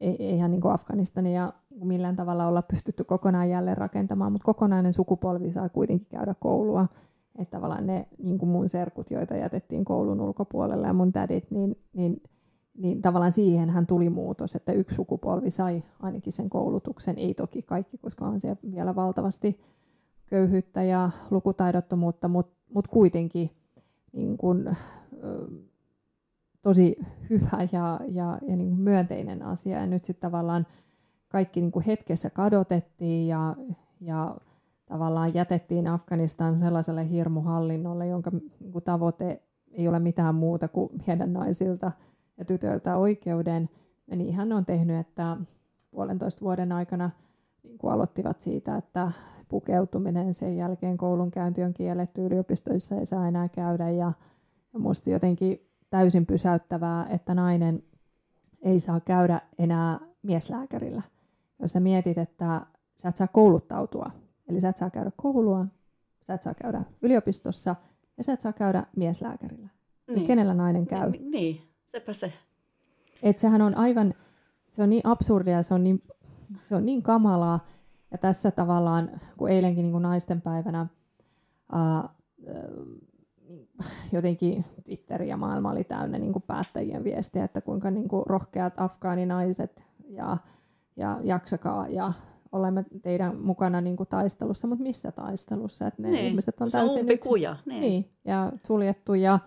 eihän 0.00 0.50
niin 0.50 0.66
Afganistania 0.66 1.52
millään 1.84 2.16
tavalla 2.16 2.46
olla 2.46 2.62
pystytty 2.62 3.04
kokonaan 3.04 3.50
jälleen 3.50 3.76
rakentamaan, 3.76 4.32
mutta 4.32 4.44
kokonainen 4.46 4.92
sukupolvi 4.92 5.52
saa 5.52 5.68
kuitenkin 5.68 6.08
käydä 6.08 6.34
koulua. 6.34 6.88
Että 7.38 7.56
tavallaan 7.56 7.86
ne 7.86 8.08
niin 8.18 8.38
kuin 8.38 8.48
mun 8.48 8.68
serkut, 8.68 9.10
joita 9.10 9.36
jätettiin 9.36 9.84
koulun 9.84 10.20
ulkopuolelle 10.20 10.86
ja 10.86 10.92
mun 10.92 11.12
tädit, 11.12 11.50
niin, 11.50 11.78
niin, 11.92 12.22
niin 12.78 13.02
tavallaan 13.02 13.32
siihen 13.32 13.70
hän 13.70 13.86
tuli 13.86 14.10
muutos, 14.10 14.54
että 14.54 14.72
yksi 14.72 14.94
sukupolvi 14.94 15.50
sai 15.50 15.82
ainakin 16.00 16.32
sen 16.32 16.50
koulutuksen, 16.50 17.18
ei 17.18 17.34
toki 17.34 17.62
kaikki, 17.62 17.98
koska 17.98 18.26
on 18.26 18.40
siellä 18.40 18.60
vielä 18.70 18.94
valtavasti 18.94 19.60
köyhyyttä 20.26 20.82
ja 20.82 21.10
lukutaidottomuutta, 21.30 22.28
mutta 22.28 22.56
mut 22.74 22.88
kuitenkin 22.88 23.50
niin 24.12 24.36
kuin, 24.36 24.76
tosi 26.62 26.96
hyvä 27.30 27.68
ja, 27.72 28.00
ja, 28.08 28.38
ja 28.48 28.56
niin 28.56 28.80
myönteinen 28.80 29.42
asia. 29.42 29.80
Ja 29.80 29.86
nyt 29.86 30.04
sitten 30.04 30.30
tavallaan 30.30 30.66
kaikki 31.28 31.60
niin 31.60 31.72
hetkessä 31.86 32.30
kadotettiin 32.30 33.28
ja, 33.28 33.56
ja 34.00 34.36
tavallaan 34.86 35.34
jätettiin 35.34 35.86
Afganistan 35.88 36.58
sellaiselle 36.58 37.10
hirmuhallinnolle, 37.10 38.06
jonka 38.06 38.30
niin 38.60 38.82
tavoite 38.84 39.42
ei 39.72 39.88
ole 39.88 39.98
mitään 39.98 40.34
muuta 40.34 40.68
kuin 40.68 40.90
viedä 41.06 41.26
naisilta 41.26 41.92
ja 42.42 42.46
tytöiltä 42.46 42.96
oikeuden. 42.96 43.70
Ja 44.06 44.16
niin 44.16 44.34
hän 44.34 44.52
on 44.52 44.66
tehnyt, 44.66 44.96
että 44.96 45.36
puolentoista 45.90 46.40
vuoden 46.40 46.72
aikana 46.72 47.10
niin 47.62 47.78
kuin 47.78 47.92
aloittivat 47.92 48.42
siitä, 48.42 48.76
että 48.76 49.12
pukeutuminen 49.48 50.34
sen 50.34 50.56
jälkeen 50.56 50.96
koulunkäynti 50.96 51.62
on 51.62 51.74
kielletty, 51.74 52.26
yliopistoissa 52.26 52.94
ei 52.94 53.06
saa 53.06 53.28
enää 53.28 53.48
käydä 53.48 53.90
ja, 53.90 54.12
ja 54.72 54.78
musta 54.78 55.10
jotenkin 55.10 55.68
täysin 55.90 56.26
pysäyttävää, 56.26 57.06
että 57.10 57.34
nainen 57.34 57.82
ei 58.62 58.80
saa 58.80 59.00
käydä 59.00 59.40
enää 59.58 59.98
mieslääkärillä. 60.22 61.02
Jos 61.58 61.72
sä 61.72 61.80
mietit, 61.80 62.18
että 62.18 62.60
sä 62.96 63.08
et 63.08 63.16
saa 63.16 63.28
kouluttautua, 63.28 64.10
eli 64.48 64.60
sä 64.60 64.68
et 64.68 64.76
saa 64.76 64.90
käydä 64.90 65.10
koulua, 65.16 65.66
sä 66.22 66.34
et 66.34 66.42
saa 66.42 66.54
käydä 66.54 66.82
yliopistossa 67.02 67.76
ja 68.16 68.24
sä 68.24 68.32
et 68.32 68.40
saa 68.40 68.52
käydä 68.52 68.86
mieslääkärillä. 68.96 69.68
Niin. 70.06 70.16
niin 70.16 70.26
kenellä 70.26 70.54
nainen 70.54 70.86
käy? 70.86 71.10
Niin, 71.10 71.30
niin. 71.30 71.71
Sepä 71.92 72.12
se. 72.12 72.32
Et 73.22 73.38
sehän 73.38 73.62
on 73.62 73.76
aivan, 73.76 74.14
se 74.70 74.82
on 74.82 74.90
niin 74.90 75.06
absurdia, 75.06 75.62
se 75.62 75.74
on 75.74 75.84
niin, 75.84 76.00
se 76.62 76.76
on 76.76 76.84
niin 76.84 77.02
kamalaa. 77.02 77.66
Ja 78.10 78.18
tässä 78.18 78.50
tavallaan, 78.50 79.10
kun 79.36 79.48
eilenkin 79.48 79.82
niin 79.82 79.92
kuin 79.92 80.02
naisten 80.02 80.40
päivänä 80.40 80.86
ää, 81.72 82.08
jotenkin 84.12 84.64
Twitter 84.84 85.22
ja 85.22 85.36
maailma 85.36 85.70
oli 85.70 85.84
täynnä 85.84 86.18
niin 86.18 86.32
kuin 86.32 86.42
päättäjien 86.42 87.04
viestiä, 87.04 87.44
että 87.44 87.60
kuinka 87.60 87.90
niin 87.90 88.08
kuin 88.08 88.26
rohkeat 88.26 88.74
afgaaninaiset 88.76 89.84
ja, 90.08 90.36
ja 90.96 91.20
jaksakaa 91.24 91.88
ja 91.88 92.12
olemme 92.52 92.84
teidän 93.02 93.36
mukana 93.36 93.80
niin 93.80 93.96
kuin 93.96 94.08
taistelussa, 94.08 94.66
mutta 94.66 94.82
missä 94.82 95.12
taistelussa? 95.12 95.86
Että 95.86 96.02
ne 96.02 96.10
niin, 96.10 96.26
ihmiset 96.26 96.60
on 96.60 96.70
se 96.70 96.78
täysin 96.78 97.10
on 97.10 97.18
kuja. 97.18 97.56
Niin. 97.66 97.80
niin. 97.80 98.10
ja 98.24 98.52
suljettu 98.66 99.14
ja, 99.14 99.38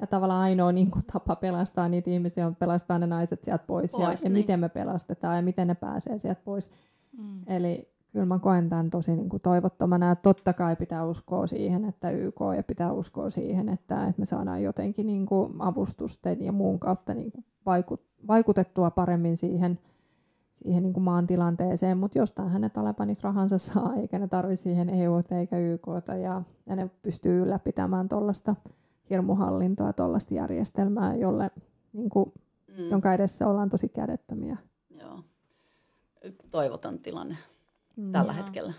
ja 0.00 0.06
tavallaan 0.06 0.42
ainoa 0.42 0.72
niin 0.72 0.90
kuin, 0.90 1.04
tapa 1.12 1.36
pelastaa 1.36 1.88
niitä 1.88 2.10
ihmisiä 2.10 2.46
on 2.46 2.56
pelastaa 2.56 2.98
ne 2.98 3.06
naiset 3.06 3.44
sieltä 3.44 3.64
pois, 3.66 3.92
pois 3.92 4.02
ja, 4.02 4.08
niin. 4.08 4.24
ja 4.24 4.30
miten 4.30 4.60
me 4.60 4.68
pelastetaan 4.68 5.36
ja 5.36 5.42
miten 5.42 5.68
ne 5.68 5.74
pääsee 5.74 6.18
sieltä 6.18 6.40
pois. 6.44 6.70
Mm. 7.18 7.42
Eli 7.46 7.90
kyllä 8.12 8.26
mä 8.26 8.38
koen 8.38 8.68
tämän 8.68 8.90
tosi 8.90 9.16
niin 9.16 9.28
kuin 9.28 9.42
toivottomana. 9.42 10.08
Ja 10.08 10.16
totta 10.16 10.52
kai 10.52 10.76
pitää 10.76 11.04
uskoa 11.04 11.46
siihen, 11.46 11.84
että 11.84 12.10
YK 12.10 12.40
ja 12.56 12.62
pitää 12.62 12.92
uskoa 12.92 13.30
siihen, 13.30 13.68
että, 13.68 14.06
että 14.06 14.20
me 14.20 14.24
saadaan 14.24 14.62
jotenkin 14.62 15.06
niin 15.06 15.26
kuin 15.26 15.52
avustusten 15.58 16.42
ja 16.42 16.52
muun 16.52 16.78
kautta 16.78 17.14
niin 17.14 17.32
kuin 17.32 17.44
vaikut, 17.66 18.02
vaikutettua 18.28 18.90
paremmin 18.90 19.36
siihen, 19.36 19.78
siihen 20.54 20.82
niin 20.82 20.92
kuin 20.92 21.04
maan 21.04 21.26
tilanteeseen, 21.26 21.98
mutta 21.98 22.18
jostain 22.18 22.48
hänet 22.48 22.72
Talebanit 22.72 23.22
rahansa 23.22 23.58
saa, 23.58 23.94
eikä 23.94 24.18
ne 24.18 24.28
tarvi 24.28 24.56
siihen 24.56 24.90
EU 24.90 25.22
eikä 25.30 25.58
YK, 25.58 25.86
ja, 26.22 26.42
ja 26.66 26.76
ne 26.76 26.90
pystyy 27.02 27.42
ylläpitämään 27.42 28.08
tuollaista 28.08 28.54
hirmuhallintoa, 29.10 29.92
tuollaista 29.92 30.34
järjestelmää, 30.34 31.14
jolle, 31.14 31.50
niin 31.92 32.10
kuin, 32.10 32.32
mm. 32.68 32.90
jonka 32.90 33.14
edessä 33.14 33.48
ollaan 33.48 33.68
tosi 33.68 33.88
kädettömiä. 33.88 34.56
Joo. 34.90 35.24
Toivotan 36.50 36.98
tilanne 36.98 37.36
mm. 37.96 38.12
tällä 38.12 38.32
hetkellä. 38.32 38.72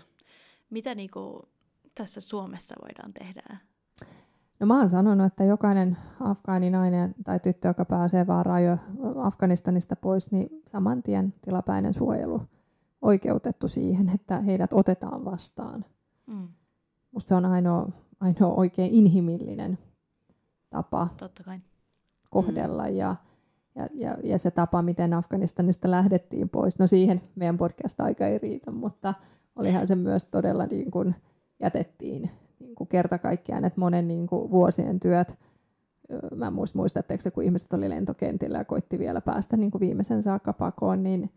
Mitä 0.70 0.94
niinku 0.94 1.48
tässä 1.94 2.20
Suomessa 2.20 2.74
voidaan 2.82 3.12
tehdä? 3.12 3.56
No 4.60 4.66
mä 4.66 4.78
oon 4.78 4.88
sanonut, 4.88 5.26
että 5.26 5.44
jokainen 5.44 5.96
afgaaninainen 6.20 7.14
tai 7.24 7.40
tyttö, 7.40 7.68
joka 7.68 7.84
pääsee 7.84 8.26
vaan 8.26 8.46
rajo 8.46 8.78
Afganistanista 9.16 9.96
pois, 9.96 10.32
niin 10.32 10.62
saman 10.66 11.02
tien 11.02 11.34
tilapäinen 11.42 11.94
suojelu 11.94 12.40
oikeutettu 13.02 13.68
siihen, 13.68 14.08
että 14.08 14.40
heidät 14.40 14.72
otetaan 14.72 15.24
vastaan. 15.24 15.84
Mm. 16.26 16.48
Musta 17.12 17.28
se 17.28 17.34
on 17.34 17.44
ainoa, 17.44 17.88
ainoa 18.20 18.54
oikein 18.54 18.92
inhimillinen 18.92 19.78
tapa 20.72 21.08
Totta 21.16 21.44
kai. 21.44 21.58
kohdella. 22.30 22.86
Mm. 22.86 22.94
Ja, 22.94 23.16
ja, 23.74 23.88
ja, 23.94 24.16
ja 24.24 24.38
se 24.38 24.50
tapa, 24.50 24.82
miten 24.82 25.14
Afganistanista 25.14 25.90
lähdettiin 25.90 26.48
pois. 26.48 26.78
No 26.78 26.86
siihen 26.86 27.20
meidän 27.34 27.56
podcast-aika 27.56 28.26
ei 28.26 28.38
riitä, 28.38 28.70
mutta 28.70 29.14
olihan 29.56 29.86
se 29.86 29.94
myös 29.94 30.24
todella 30.24 30.66
niin 30.66 30.90
kuin 30.90 31.14
jätettiin 31.60 32.30
niin 32.58 32.74
kuin 32.74 32.88
kerta 32.88 33.18
kaikkiaan, 33.18 33.64
että 33.64 33.80
monen 33.80 34.08
niin 34.08 34.26
kuin 34.26 34.50
vuosien 34.50 35.00
työt, 35.00 35.38
mä 36.34 36.46
en 36.46 36.52
muista, 36.52 37.02
se, 37.18 37.30
kun 37.30 37.44
ihmiset 37.44 37.72
oli 37.72 37.90
lentokentillä 37.90 38.58
ja 38.58 38.64
koitti 38.64 38.98
vielä 38.98 39.20
päästä 39.20 39.56
niin 39.56 39.70
kuin 39.70 39.80
viimeisen 39.80 40.22
saakka 40.22 40.52
pakoon, 40.52 41.02
niin 41.02 41.30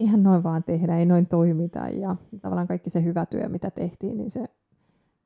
ihan 0.00 0.22
noin 0.22 0.42
vaan 0.42 0.64
tehdä, 0.64 0.98
ei 0.98 1.06
noin 1.06 1.26
toimita. 1.26 1.78
Ja 1.78 2.16
tavallaan 2.40 2.68
kaikki 2.68 2.90
se 2.90 3.04
hyvä 3.04 3.26
työ, 3.26 3.48
mitä 3.48 3.70
tehtiin, 3.70 4.18
niin 4.18 4.30
se 4.30 4.44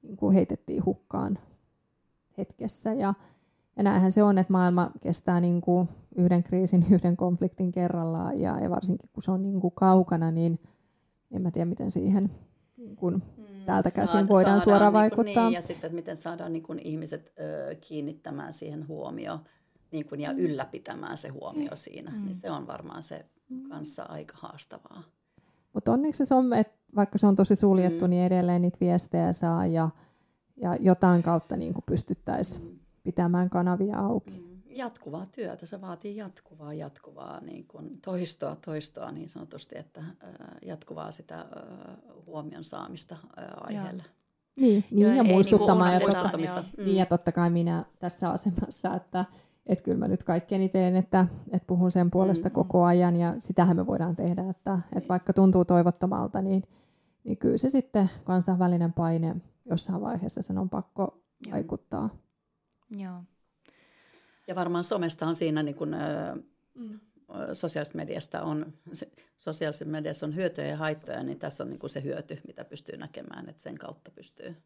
niin 0.02 0.16
kuin 0.16 0.34
heitettiin 0.34 0.84
hukkaan 0.84 1.38
hetkessä. 2.38 2.92
Ja, 2.92 3.14
ja 3.76 3.82
näinhän 3.82 4.12
se 4.12 4.22
on, 4.22 4.38
että 4.38 4.52
maailma 4.52 4.90
kestää 5.00 5.40
niin 5.40 5.60
kuin 5.60 5.88
yhden 6.16 6.42
kriisin, 6.42 6.86
yhden 6.94 7.16
konfliktin 7.16 7.72
kerrallaan 7.72 8.40
ja, 8.40 8.58
ja 8.58 8.70
varsinkin 8.70 9.10
kun 9.12 9.22
se 9.22 9.30
on 9.30 9.42
niin 9.42 9.60
kuin 9.60 9.74
kaukana, 9.74 10.30
niin 10.30 10.58
en 11.30 11.42
mä 11.42 11.50
tiedä 11.50 11.66
miten 11.66 11.90
siihen 11.90 12.30
niin 12.76 12.96
kuin 12.96 13.14
mm, 13.14 13.64
täältä 13.66 13.90
käsin 13.90 14.08
saada, 14.08 14.28
voidaan 14.28 14.60
suoraan 14.60 14.92
niin 14.92 15.00
vaikuttaa. 15.00 15.44
Niin, 15.44 15.54
ja 15.54 15.60
sitten, 15.60 15.86
että 15.86 15.94
miten 15.96 16.16
saadaan 16.16 16.52
niin 16.52 16.62
kuin 16.62 16.78
ihmiset 16.78 17.32
ö, 17.40 17.74
kiinnittämään 17.74 18.52
siihen 18.52 18.88
huomioon 18.88 19.40
niin 19.94 20.08
kuin, 20.08 20.20
ja 20.20 20.32
mm. 20.32 20.38
ylläpitämään 20.38 21.18
se 21.18 21.28
huomio 21.28 21.70
mm. 21.70 21.76
siinä, 21.76 22.10
mm. 22.10 22.24
niin 22.24 22.34
se 22.34 22.50
on 22.50 22.66
varmaan 22.66 23.02
se 23.02 23.24
kanssa 23.68 24.02
aika 24.02 24.34
haastavaa. 24.36 25.02
Mutta 25.72 25.92
onneksi 25.92 26.24
se 26.24 26.34
on, 26.34 26.52
että 26.52 26.78
vaikka 26.96 27.18
se 27.18 27.26
on 27.26 27.36
tosi 27.36 27.56
suljettu, 27.56 28.04
mm. 28.04 28.10
niin 28.10 28.22
edelleen 28.22 28.62
niitä 28.62 28.78
viestejä 28.80 29.32
saa 29.32 29.66
ja, 29.66 29.90
ja 30.56 30.76
jotain 30.80 31.22
kautta 31.22 31.56
niin 31.56 31.74
pystyttäisiin 31.86 32.64
mm. 32.64 32.73
Pitämään 33.04 33.50
kanavia 33.50 33.98
auki. 33.98 34.40
Mm 34.40 34.54
jatkuvaa 34.74 35.26
työtä, 35.26 35.66
se 35.66 35.80
vaatii 35.80 36.16
jatkuvaa, 36.16 36.74
jatkuvaa 36.74 37.40
niin 37.40 37.66
kuin 37.68 38.00
toistoa, 38.04 38.56
toistoa 38.56 39.12
niin 39.12 39.28
sanotusti, 39.28 39.78
että 39.78 40.04
jatkuvaa 40.66 41.10
sitä 41.10 41.46
huomion 42.26 42.64
saamista 42.64 43.16
aiheelle. 43.60 44.04
Niin, 44.56 44.84
niin 44.90 45.08
ja, 45.08 45.14
ja 45.14 45.24
muistuttamaan. 45.24 45.90
Niin 45.90 46.12
ja, 46.12 46.22
totta, 46.22 46.38
mm. 46.38 46.84
niin 46.84 46.96
ja 46.96 47.06
totta 47.06 47.32
kai 47.32 47.50
minä 47.50 47.84
tässä 47.98 48.30
asemassa, 48.30 48.94
että 48.94 49.24
et 49.66 49.80
kyllä 49.80 49.98
mä 49.98 50.08
nyt 50.08 50.22
kaikkeni 50.22 50.68
teen, 50.68 50.96
että, 50.96 51.26
että 51.52 51.66
puhun 51.66 51.90
sen 51.90 52.10
puolesta 52.10 52.48
mm-hmm. 52.48 52.54
koko 52.54 52.84
ajan 52.84 53.16
ja 53.16 53.34
sitähän 53.38 53.76
me 53.76 53.86
voidaan 53.86 54.16
tehdä, 54.16 54.50
että, 54.50 54.78
että 54.96 55.08
vaikka 55.08 55.32
tuntuu 55.32 55.64
toivottomalta, 55.64 56.42
niin, 56.42 56.62
niin 57.24 57.38
kyllä 57.38 57.58
se 57.58 57.70
sitten 57.70 58.10
kansainvälinen 58.24 58.92
paine 58.92 59.36
jossain 59.70 60.00
vaiheessa 60.00 60.42
sen 60.42 60.58
on 60.58 60.70
pakko 60.70 61.02
Joo. 61.46 61.52
vaikuttaa. 61.52 62.23
Joo. 62.98 63.22
Ja 64.46 64.54
varmaan 64.54 64.84
somesta 64.84 65.26
on 65.26 65.34
siinä 65.34 65.62
niin 65.62 65.74
kuin, 65.74 65.90
mm. 66.74 67.00
sosiaalisesta 67.52 67.96
mediasta 67.96 68.42
on, 68.42 68.72
sosiaalisessa 69.36 69.84
mediassa 69.84 70.26
on 70.26 70.34
hyötyjä 70.34 70.68
ja 70.68 70.76
haittoja, 70.76 71.22
niin 71.22 71.38
tässä 71.38 71.64
on 71.64 71.70
niin 71.70 71.78
kuin 71.78 71.90
se 71.90 72.02
hyöty, 72.02 72.40
mitä 72.46 72.64
pystyy 72.64 72.96
näkemään, 72.96 73.48
että 73.48 73.62
sen 73.62 73.78
kautta 73.78 74.10
pystyy 74.10 74.56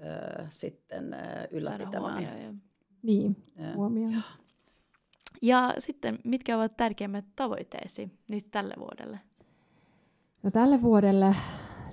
ö, 0.00 0.44
sitten 0.50 1.16
ylläpitämään. 1.50 2.22
ja... 2.22 2.54
Niin, 3.02 3.36
huomioon. 3.74 4.22
Ja 5.42 5.74
sitten, 5.78 6.18
mitkä 6.24 6.56
ovat 6.56 6.76
tärkeimmät 6.76 7.24
tavoitteesi 7.36 8.10
nyt 8.30 8.50
tälle 8.50 8.74
vuodelle? 8.78 9.20
No 10.42 10.50
tälle 10.50 10.82
vuodelle, 10.82 11.34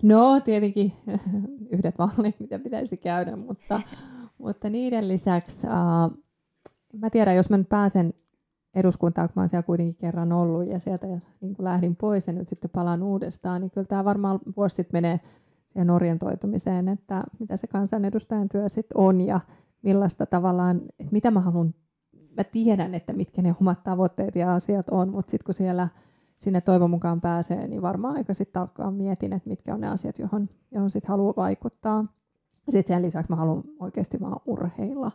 no 0.02 0.40
tietenkin 0.40 0.94
yhdet 1.76 1.98
vaalit, 1.98 2.40
mitä 2.40 2.60
pitäisi 2.60 2.98
käydä, 2.98 3.36
mutta, 3.36 3.82
mutta 4.42 4.70
niiden 4.70 5.08
lisäksi, 5.08 5.68
uh, 5.68 6.18
mä 6.94 7.10
tiedän, 7.10 7.36
jos 7.36 7.50
mä 7.50 7.58
nyt 7.58 7.70
pääsen 7.70 8.14
eduskuntaan, 8.76 9.28
kun 9.28 9.34
mä 9.36 9.42
oon 9.42 9.50
siellä 9.50 9.64
kuitenkin 9.64 9.96
kerran 9.96 10.32
ollut 10.32 10.68
ja 10.68 10.80
sieltä 10.80 11.08
niin 11.08 11.56
kuin 11.56 11.64
lähdin 11.64 11.96
pois 11.96 12.28
ja 12.28 12.34
nyt 12.34 12.48
sitten 12.48 12.70
palaan 12.70 13.04
uudestaan, 13.04 13.62
niin 13.62 13.72
kyllä 13.72 13.88
tämä 13.88 14.06
varmaan 14.06 14.40
vuosi 14.58 14.76
sitten 14.76 14.98
menee 14.98 15.20
siihen 15.68 15.90
orientoitumiseen, 15.90 16.88
että 16.88 17.24
mitä 17.40 17.58
se 17.58 17.68
kansanedustajan 17.68 18.50
työ 18.50 18.70
sitten 18.70 18.98
on 18.98 19.22
ja 19.22 19.40
millaista 19.82 20.26
tavallaan, 20.26 20.82
että 21.00 21.12
mitä 21.12 21.32
mä 21.32 21.40
haluan, 21.40 21.74
mä 22.38 22.44
tiedän, 22.44 22.94
että 22.94 23.14
mitkä 23.14 23.42
ne 23.42 23.56
omat 23.62 23.84
tavoitteet 23.84 24.36
ja 24.36 24.54
asiat 24.54 24.90
on, 24.92 25.10
mutta 25.10 25.32
sitten 25.32 25.46
kun 25.46 25.54
siellä 25.54 25.88
sinne 26.38 26.62
toivon 26.62 26.90
mukaan 26.90 27.22
pääsee, 27.22 27.68
niin 27.68 27.82
varmaan 27.82 28.16
aika 28.16 28.34
sitten 28.34 28.54
tarkkaan 28.54 28.94
mietin, 28.94 29.34
että 29.34 29.50
mitkä 29.50 29.74
on 29.74 29.82
ne 29.82 29.88
asiat, 29.88 30.20
johon, 30.20 30.50
johon 30.72 30.90
sitten 30.90 31.10
haluaa 31.10 31.34
vaikuttaa. 31.38 32.06
Sitten 32.72 32.96
sen 32.96 33.02
lisäksi 33.02 33.32
mä 33.32 33.36
haluan 33.36 33.64
oikeasti 33.80 34.20
vaan 34.20 34.40
urheilla. 34.46 35.12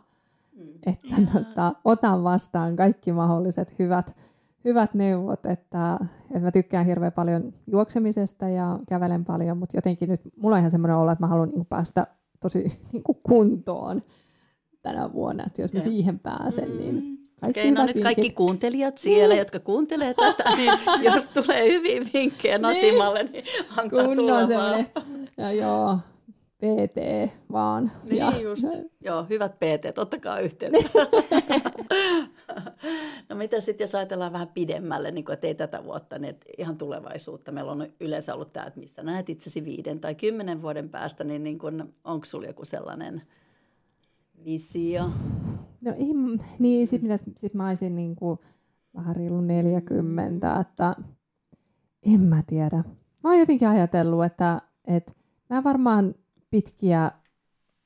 Mm. 0.55 0.67
Että 0.85 1.33
tota, 1.33 1.73
otan 1.85 2.23
vastaan 2.23 2.75
kaikki 2.75 3.11
mahdolliset 3.11 3.79
hyvät, 3.79 4.15
hyvät 4.65 4.93
neuvot, 4.93 5.45
että, 5.45 5.99
että 6.31 6.39
mä 6.39 6.51
tykkään 6.51 6.85
hirveän 6.85 7.11
paljon 7.11 7.53
juoksemisesta 7.67 8.49
ja 8.49 8.79
kävelen 8.89 9.25
paljon, 9.25 9.57
mutta 9.57 9.77
jotenkin 9.77 10.09
nyt 10.09 10.21
mulla 10.37 10.55
on 10.55 10.59
ihan 10.59 10.71
semmoinen 10.71 10.97
olla, 10.97 11.11
että 11.11 11.23
mä 11.23 11.27
haluan 11.27 11.49
niin 11.49 11.65
päästä 11.65 12.07
tosi 12.39 12.63
niin 12.93 13.03
kuin 13.03 13.17
kuntoon 13.23 14.01
tänä 14.81 15.13
vuonna, 15.13 15.43
että 15.47 15.61
jos 15.61 15.73
mä 15.73 15.79
siihen 15.79 16.19
pääsen, 16.19 16.77
niin 16.77 16.95
mm. 16.95 17.17
kaikki 17.41 17.59
Okei, 17.59 17.71
no 17.71 17.85
nyt 17.85 17.99
kaikki 17.99 18.29
kuuntelijat 18.29 18.97
siellä, 18.97 19.33
niin. 19.33 19.39
jotka 19.39 19.59
kuuntelee 19.59 20.13
tätä, 20.13 20.55
niin 20.55 20.73
jos 21.13 21.29
tulee 21.29 21.73
hyvin 21.73 22.09
vinkkejä 22.13 22.57
Nasimalle, 22.57 23.23
niin 23.23 23.45
antaa 23.69 24.03
Kunnon 24.03 24.15
tulla 24.15 24.59
vaan. 24.59 24.85
Ja 25.37 25.51
joo, 25.51 25.97
PT 26.57 27.31
vaan. 27.51 27.91
Niin 28.03 28.17
ja, 28.17 28.31
just, 28.41 28.67
joo, 29.01 29.25
hyvät 29.29 29.55
PT, 29.55 29.97
ottakaa 29.97 30.39
yhteyttä. 30.39 30.77
no 33.29 33.35
mitä 33.35 33.59
sitten, 33.59 33.85
jos 33.85 33.95
ajatellaan 33.95 34.33
vähän 34.33 34.47
pidemmälle, 34.47 35.11
niin 35.11 35.25
kuin, 35.25 35.33
että 35.33 35.47
ei 35.47 35.55
tätä 35.55 35.83
vuotta, 35.83 36.19
niin 36.19 36.35
ihan 36.57 36.77
tulevaisuutta. 36.77 37.51
Meillä 37.51 37.71
on 37.71 37.87
yleensä 37.99 38.33
ollut 38.33 38.49
tämä, 38.53 38.65
että 38.65 38.79
missä 38.79 39.03
näet 39.03 39.29
itsesi 39.29 39.65
viiden 39.65 39.99
tai 39.99 40.15
kymmenen 40.15 40.61
vuoden 40.61 40.89
päästä, 40.89 41.23
niin, 41.23 41.43
niin 41.43 41.59
onko 42.03 42.25
sinulla 42.25 42.47
joku 42.47 42.65
sellainen– 42.65 43.21
visio? 44.45 45.03
No 45.81 45.93
niin, 46.59 46.87
sitten 46.87 47.19
sit 47.37 47.53
mä 47.53 47.67
olisin 47.67 47.95
niin 47.95 48.15
kuin 48.15 48.39
vähän 48.95 49.15
reilu 49.15 49.41
40, 49.41 50.59
että 50.59 50.95
en 52.03 52.21
mä 52.21 52.41
tiedä. 52.47 52.83
Mä 53.23 53.29
oon 53.29 53.39
jotenkin 53.39 53.67
ajatellut, 53.67 54.25
että, 54.25 54.61
että 54.85 55.13
mä 55.49 55.63
varmaan 55.63 56.15
pitkiä, 56.49 57.11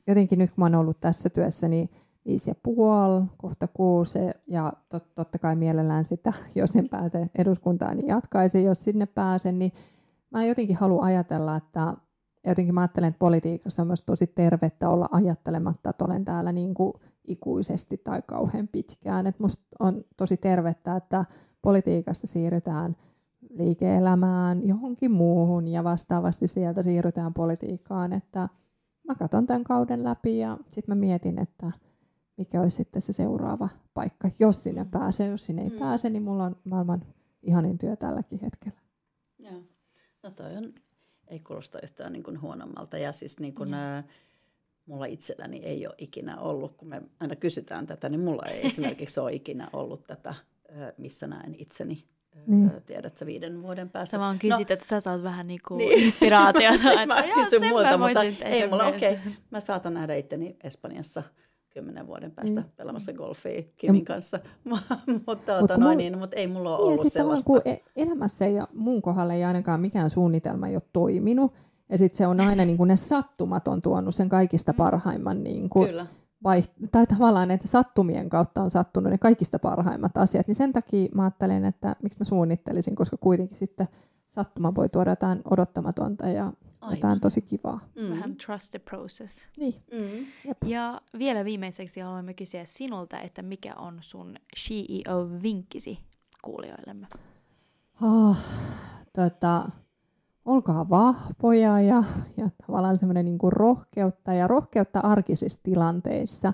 jotenkin 0.07 0.39
nyt 0.39 0.51
kun 0.51 0.63
oon 0.63 0.75
ollut 0.75 0.99
tässä 0.99 1.29
työssä, 1.29 1.67
niin 1.67 1.89
viisi 2.25 2.49
ja 2.49 2.55
puoli, 2.63 3.23
kohta 3.37 3.67
kuusi 3.67 4.19
ja 4.47 4.73
tot, 4.89 5.15
totta 5.15 5.39
kai 5.39 5.55
mielellään 5.55 6.05
sitä, 6.05 6.33
jos 6.55 6.75
en 6.75 6.89
pääse 6.89 7.27
eduskuntaan, 7.37 7.97
niin 7.97 8.07
jatkaisin, 8.07 8.63
jos 8.63 8.83
sinne 8.83 9.05
pääsen, 9.05 9.59
niin 9.59 9.71
mä 10.31 10.45
jotenkin 10.45 10.75
haluan 10.75 11.05
ajatella, 11.05 11.55
että 11.55 11.93
jotenkin 12.47 12.75
mä 12.75 12.81
ajattelen, 12.81 13.07
että 13.07 13.19
politiikassa 13.19 13.81
on 13.81 13.87
myös 13.87 14.01
tosi 14.01 14.27
tervettä 14.27 14.89
olla 14.89 15.09
ajattelematta, 15.11 15.89
että 15.89 16.05
olen 16.05 16.25
täällä 16.25 16.51
niin 16.51 16.73
kuin 16.73 16.93
ikuisesti 17.27 17.97
tai 17.97 18.21
kauhean 18.25 18.67
pitkään. 18.67 19.27
Et 19.27 19.39
musta 19.39 19.63
on 19.79 20.03
tosi 20.17 20.37
tervettä, 20.37 20.95
että 20.95 21.25
politiikasta 21.61 22.27
siirrytään 22.27 22.95
liike-elämään, 23.53 24.67
johonkin 24.67 25.11
muuhun 25.11 25.67
ja 25.67 25.83
vastaavasti 25.83 26.47
sieltä 26.47 26.83
siirrytään 26.83 27.33
politiikkaan, 27.33 28.13
että 28.13 28.49
mä 29.07 29.15
katson 29.15 29.47
tämän 29.47 29.63
kauden 29.63 30.03
läpi 30.03 30.37
ja 30.37 30.57
sitten 30.71 30.97
mä 30.97 30.99
mietin, 30.99 31.41
että 31.41 31.71
mikä 32.37 32.61
olisi 32.61 32.75
sitten 32.75 33.01
se 33.01 33.13
seuraava 33.13 33.69
paikka, 33.93 34.29
jos 34.39 34.63
sinne 34.63 34.83
mm. 34.83 34.91
pääsee. 34.91 35.27
Jos 35.27 35.45
sinne 35.45 35.61
ei 35.61 35.69
mm. 35.69 35.79
pääse, 35.79 36.09
niin 36.09 36.23
mulla 36.23 36.43
on 36.43 36.55
maailman 36.63 37.05
ihanin 37.43 37.77
työ 37.77 37.95
tälläkin 37.95 38.39
hetkellä. 38.41 38.79
Joo. 39.39 39.61
No 40.23 40.31
toi 40.31 40.57
on 40.57 40.73
ei 41.31 41.39
kuulosta 41.39 41.79
yhtään 41.83 42.13
niin 42.13 42.23
kuin 42.23 42.41
huonommalta. 42.41 42.97
Ja 42.97 43.11
siis 43.11 43.39
niin 43.39 43.55
kuin, 43.55 43.69
mm. 43.69 43.73
ä, 43.73 44.03
mulla 44.85 45.05
itselläni 45.05 45.57
ei 45.57 45.87
ole 45.87 45.95
ikinä 45.97 46.37
ollut, 46.37 46.77
kun 46.77 46.87
me 46.87 47.01
aina 47.19 47.35
kysytään 47.35 47.87
tätä, 47.87 48.09
niin 48.09 48.21
mulla 48.21 48.45
ei 48.45 48.65
esimerkiksi 48.67 49.19
ole 49.19 49.33
ikinä 49.33 49.67
ollut 49.73 50.03
tätä, 50.03 50.33
missä 50.97 51.27
näen 51.27 51.55
itseni 51.57 52.03
niin. 52.47 52.71
Tiedätkö 52.85 53.25
viiden 53.25 53.61
vuoden 53.61 53.89
päästä? 53.89 54.17
Sä 54.17 54.19
vaan 54.19 54.39
kysyt, 54.39 54.69
no, 54.69 54.73
että 54.73 54.85
sä 54.85 54.99
saat 54.99 55.23
vähän 55.23 55.47
niinku 55.47 55.75
niin. 55.75 55.99
inspiraatiota. 56.05 57.05
mä 57.07 57.23
kysyn 57.33 57.67
muilta, 57.69 57.97
mutta 57.97 58.23
ei 58.45 58.67
mulla, 58.67 58.85
okei, 58.85 59.13
okay, 59.13 59.31
mä 59.51 59.59
saatan 59.59 59.93
nähdä 59.93 60.15
itteni 60.15 60.55
Espanjassa– 60.63 61.23
kymmenen 61.73 62.07
vuoden 62.07 62.31
päästä 62.31 62.61
mm. 62.61 62.67
pelaamassa 62.75 63.13
golfia 63.13 63.61
Kimin 63.77 64.05
kanssa, 64.05 64.39
mutta, 65.25 65.59
Mut 65.61 65.77
noin, 65.77 65.97
niin, 65.97 66.17
mutta 66.17 66.35
ei 66.35 66.47
mulla 66.47 66.77
ole 66.77 66.89
niin, 66.89 66.99
ollut 66.99 67.13
sellaista. 67.13 67.45
Kun 67.45 67.61
e- 67.65 67.77
elämässä 67.95 68.47
ja 68.47 68.67
mun 68.73 69.01
kohdalla 69.01 69.33
ei 69.33 69.43
ainakaan 69.43 69.81
mikään 69.81 70.09
suunnitelma 70.09 70.67
ei 70.67 70.75
ole 70.75 70.83
toiminut, 70.93 71.53
ja 71.89 71.97
sitten 71.97 72.17
se 72.17 72.27
on 72.27 72.39
aina 72.39 72.65
niin 72.65 72.77
kuin 72.77 72.87
ne 72.87 72.97
sattumat 72.97 73.67
on 73.67 73.81
tuonut 73.81 74.15
sen 74.15 74.29
kaikista 74.29 74.71
mm. 74.71 74.77
parhaimman 74.77 75.43
niin 75.43 75.69
kuin 75.69 75.89
Kyllä. 75.89 76.05
Vaiht- 76.43 76.87
tai 76.91 77.07
tavallaan 77.07 77.51
että 77.51 77.67
sattumien 77.67 78.29
kautta 78.29 78.61
on 78.63 78.71
sattunut 78.71 79.11
ne 79.11 79.17
kaikista 79.17 79.59
parhaimmat 79.59 80.17
asiat, 80.17 80.47
niin 80.47 80.55
sen 80.55 80.73
takia 80.73 81.09
mä 81.15 81.23
ajattelen, 81.23 81.65
että 81.65 81.95
miksi 82.03 82.19
mä 82.19 82.25
suunnittelisin, 82.25 82.95
koska 82.95 83.17
kuitenkin 83.17 83.57
sitten 83.57 83.87
sattuma 84.29 84.75
voi 84.75 84.89
tuoda 84.89 85.09
jotain 85.09 85.41
odottamatonta 85.51 86.27
ja 86.27 86.53
Aivan. 86.81 86.97
jotain 86.97 87.19
tosi 87.19 87.41
kivaa. 87.41 87.79
Mm. 87.95 88.09
Vähän 88.09 88.35
trust 88.35 88.71
the 88.71 88.79
process. 88.79 89.47
Niin. 89.57 89.75
Mm. 89.93 90.25
Ja 90.65 91.01
vielä 91.17 91.45
viimeiseksi 91.45 91.99
haluamme 91.99 92.33
kysyä 92.33 92.65
sinulta, 92.65 93.19
että 93.19 93.41
mikä 93.41 93.75
on 93.75 93.97
sun 94.01 94.35
CEO-vinkkisi 94.57 95.99
kuulijoillemme? 96.41 97.07
Oh, 98.01 98.37
tota, 99.15 99.69
olkaa 100.51 100.89
vahvoja 100.89 101.81
ja, 101.81 102.03
ja 102.37 102.49
tavallaan 102.67 102.97
semmoinen 102.97 103.25
niin 103.25 103.37
rohkeutta 103.43 104.33
ja 104.33 104.47
rohkeutta 104.47 104.99
arkisissa 104.99 105.59
tilanteissa. 105.63 106.53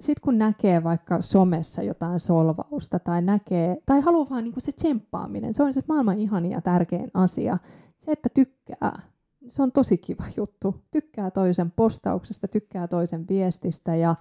Sitten 0.00 0.22
kun 0.22 0.38
näkee 0.38 0.84
vaikka 0.84 1.20
somessa 1.20 1.82
jotain 1.82 2.20
solvausta 2.20 2.98
tai 2.98 3.22
näkee, 3.22 3.76
tai 3.86 4.00
haluaa 4.00 4.30
vaan 4.30 4.44
niin 4.44 4.54
se 4.58 4.72
tsemppaaminen, 4.72 5.54
se 5.54 5.62
on 5.62 5.74
se 5.74 5.82
maailman 5.88 6.18
ihania 6.18 6.56
ja 6.56 6.60
tärkein 6.60 7.10
asia. 7.14 7.58
Se, 7.98 8.12
että 8.12 8.28
tykkää, 8.34 9.02
se 9.48 9.62
on 9.62 9.72
tosi 9.72 9.98
kiva 9.98 10.24
juttu. 10.36 10.74
Tykkää 10.90 11.30
toisen 11.30 11.70
postauksesta, 11.70 12.48
tykkää 12.48 12.88
toisen 12.88 13.28
viestistä 13.28 13.96
ja, 13.96 14.14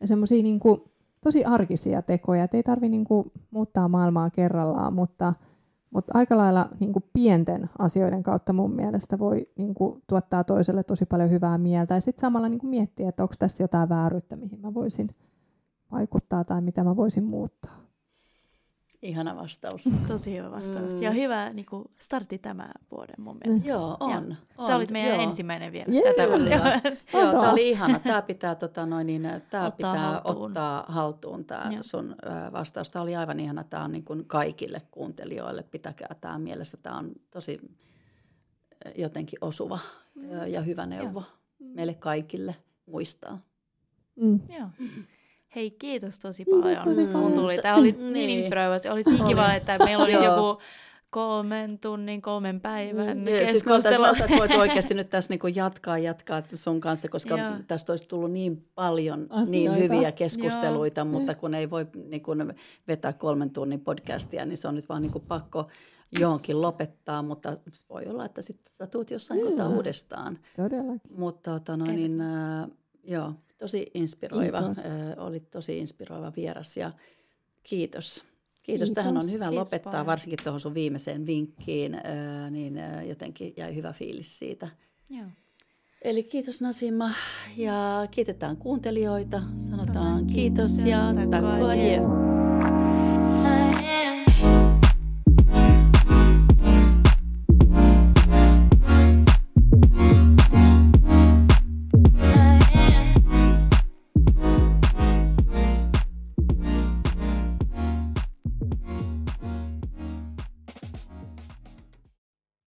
ja 0.00 0.06
semmoisia 0.06 0.42
niin 0.42 0.60
tosi 1.20 1.44
arkisia 1.44 2.02
tekoja. 2.02 2.44
Et 2.44 2.54
ei 2.54 2.62
tarvitse 2.62 2.88
niin 2.88 3.06
muuttaa 3.50 3.88
maailmaa 3.88 4.30
kerrallaan, 4.30 4.94
mutta, 4.94 5.34
mutta 5.92 6.12
aika 6.16 6.36
lailla 6.36 6.68
niin 6.80 6.92
kuin 6.92 7.04
pienten 7.12 7.70
asioiden 7.78 8.22
kautta 8.22 8.52
mun 8.52 8.74
mielestä 8.74 9.18
voi 9.18 9.48
niin 9.56 9.74
kuin, 9.74 10.02
tuottaa 10.06 10.44
toiselle 10.44 10.82
tosi 10.82 11.06
paljon 11.06 11.30
hyvää 11.30 11.58
mieltä. 11.58 11.94
Ja 11.94 12.00
sitten 12.00 12.20
samalla 12.20 12.48
niin 12.48 12.58
kuin 12.58 12.70
miettiä, 12.70 13.08
että 13.08 13.22
onko 13.22 13.34
tässä 13.38 13.62
jotain 13.62 13.88
vääryyttä, 13.88 14.36
mihin 14.36 14.60
mä 14.60 14.74
voisin 14.74 15.08
vaikuttaa 15.92 16.44
tai 16.44 16.60
mitä 16.60 16.84
mä 16.84 16.96
voisin 16.96 17.24
muuttaa. 17.24 17.81
Ihana 19.02 19.36
vastaus. 19.36 19.88
Tosi 20.08 20.36
hyvä 20.36 20.50
vastaus. 20.50 20.94
Mm. 20.94 21.02
Ja 21.02 21.10
hyvä 21.10 21.52
niin 21.52 21.66
kuin, 21.66 21.84
startti 21.98 22.38
tämän 22.38 22.70
vuoden 22.90 23.14
mun 23.18 23.38
mielestä. 23.44 23.68
Joo, 23.68 23.96
on. 24.00 24.10
Ja 24.10 24.16
on. 24.16 24.66
Sä 24.66 24.76
olit 24.76 24.90
meidän 24.90 25.14
Joo. 25.14 25.22
ensimmäinen 25.22 25.72
vieras 25.72 25.94
Jee. 25.94 26.14
tätä 26.14 26.30
varten. 26.30 26.98
Joo, 27.20 27.32
tämä 27.32 27.52
oli 27.52 27.68
ihana. 27.68 27.98
Tämä 27.98 28.22
pitää, 28.22 28.54
tota, 28.54 28.86
noin, 28.86 29.06
niin, 29.06 29.22
tää 29.22 29.66
Ottaa 29.66 29.70
pitää 29.70 30.10
haltuun. 30.10 30.46
ottaa 30.46 30.84
haltuun 30.88 31.46
tämä 31.46 31.70
Joo. 31.72 31.82
sun 31.82 32.10
ö, 32.26 32.52
vastaus. 32.52 32.90
Tämä 32.90 33.02
oli 33.02 33.16
aivan 33.16 33.40
ihana. 33.40 33.64
Tämä 33.64 33.84
on 33.84 33.92
niin 33.92 34.04
kuin 34.04 34.24
kaikille 34.24 34.82
kuuntelijoille. 34.90 35.62
Pitäkää 35.62 36.16
tämä 36.20 36.38
mielessä. 36.38 36.78
Tämä 36.82 36.98
on 36.98 37.12
tosi 37.30 37.60
jotenkin 38.98 39.38
osuva 39.40 39.78
ö, 40.32 40.46
ja 40.46 40.60
hyvä 40.60 40.86
neuvo 40.86 41.22
meille 41.58 41.94
kaikille 41.94 42.56
muistaa. 42.86 43.38
Mm. 44.16 44.40
Joo. 44.58 44.68
Hei, 45.56 45.70
kiitos 45.70 46.18
tosi 46.18 46.44
Kiitos 46.44 46.62
paljon. 46.62 46.84
tosi 46.84 47.04
kun 47.04 47.12
paljon. 47.12 47.32
tuli. 47.32 47.58
Tämä 47.58 47.74
oli 47.76 47.92
Niin. 47.98 48.12
niin 48.12 48.30
inspiroiva. 48.30 48.78
Se 48.78 48.90
oli 48.90 49.02
niin 49.06 49.26
kiva, 49.26 49.52
että 49.54 49.78
meillä 49.78 50.04
oli 50.04 50.12
Joo. 50.12 50.24
joku 50.24 50.60
kolmen 51.10 51.78
tunnin, 51.78 52.22
kolmen 52.22 52.60
päivän 52.60 53.06
siis 53.06 53.24
me 53.26 53.32
oltaisiin 53.32 53.52
keskustelu. 53.52 54.02
me 54.02 54.08
oltais 54.08 54.30
voitu 54.30 54.58
oikeasti 54.58 54.94
nyt 54.94 55.10
tässä 55.10 55.30
niinku 55.30 55.46
jatkaa 55.46 55.98
jatkaa 55.98 56.42
sun 56.46 56.80
kanssa, 56.80 57.08
koska 57.08 57.36
Joo. 57.38 57.50
tästä 57.66 57.92
olisi 57.92 58.08
tullut 58.08 58.30
niin 58.32 58.68
paljon 58.74 59.26
Asioita. 59.30 59.50
niin 59.50 59.78
hyviä 59.78 60.12
keskusteluita, 60.12 61.04
mutta 61.04 61.34
kun 61.34 61.54
ei 61.54 61.70
voi 61.70 61.86
niinku 62.08 62.32
vetää 62.88 63.12
kolmen 63.12 63.50
tunnin 63.50 63.80
podcastia, 63.80 64.44
niin 64.44 64.56
se 64.58 64.68
on 64.68 64.74
nyt 64.74 64.88
vaan 64.88 65.02
niinku 65.02 65.20
pakko 65.28 65.68
johonkin 66.20 66.62
lopettaa, 66.62 67.22
mutta 67.22 67.56
voi 67.90 68.06
olla, 68.06 68.24
että 68.24 68.42
sitten 68.42 68.72
sä 68.78 68.86
tuut 68.86 69.10
jossain 69.10 69.40
Joo. 69.40 69.48
kohtaa 69.48 69.68
uudestaan. 69.68 70.38
Todellakin. 70.56 71.00
Mutta 71.16 71.50
tota, 71.50 71.76
no, 71.76 71.84
niin, 71.86 72.20
äh, 72.20 72.68
joo, 73.04 73.32
tosi 73.62 73.86
inspiroiva, 73.94 74.58
Kiitos. 74.62 74.84
oli 75.16 75.40
tosi 75.40 75.78
inspiroiva 75.78 76.32
vieras 76.36 76.76
ja 76.76 76.90
kiitos. 77.62 78.22
Kiitos. 78.22 78.22
Kiitos. 78.62 78.92
Tähän 78.92 79.16
on 79.16 79.30
hyvä 79.32 79.48
Kiitos 79.48 79.64
lopettaa, 79.64 79.92
paljon. 79.92 80.06
varsinkin 80.06 80.38
tuohon 80.44 80.60
sun 80.60 80.74
viimeiseen 80.74 81.26
vinkkiin, 81.26 81.94
äh, 81.94 82.50
niin 82.50 82.78
äh, 82.78 83.06
jotenkin 83.06 83.54
jäi 83.56 83.74
hyvä 83.76 83.92
fiilis 83.92 84.38
siitä. 84.38 84.68
Joo. 85.10 85.26
Eli 86.02 86.22
kiitos 86.22 86.60
Nasima 86.60 87.10
ja 87.56 88.08
kiitetään 88.10 88.56
kuuntelijoita. 88.56 89.42
Sanotaan 89.56 89.58
Sanotaan 89.58 90.26
kiitos 90.26 90.78
ja 90.78 91.12
kiitos. 91.16 91.30
takko 91.30 91.66
adjö. 91.66 92.21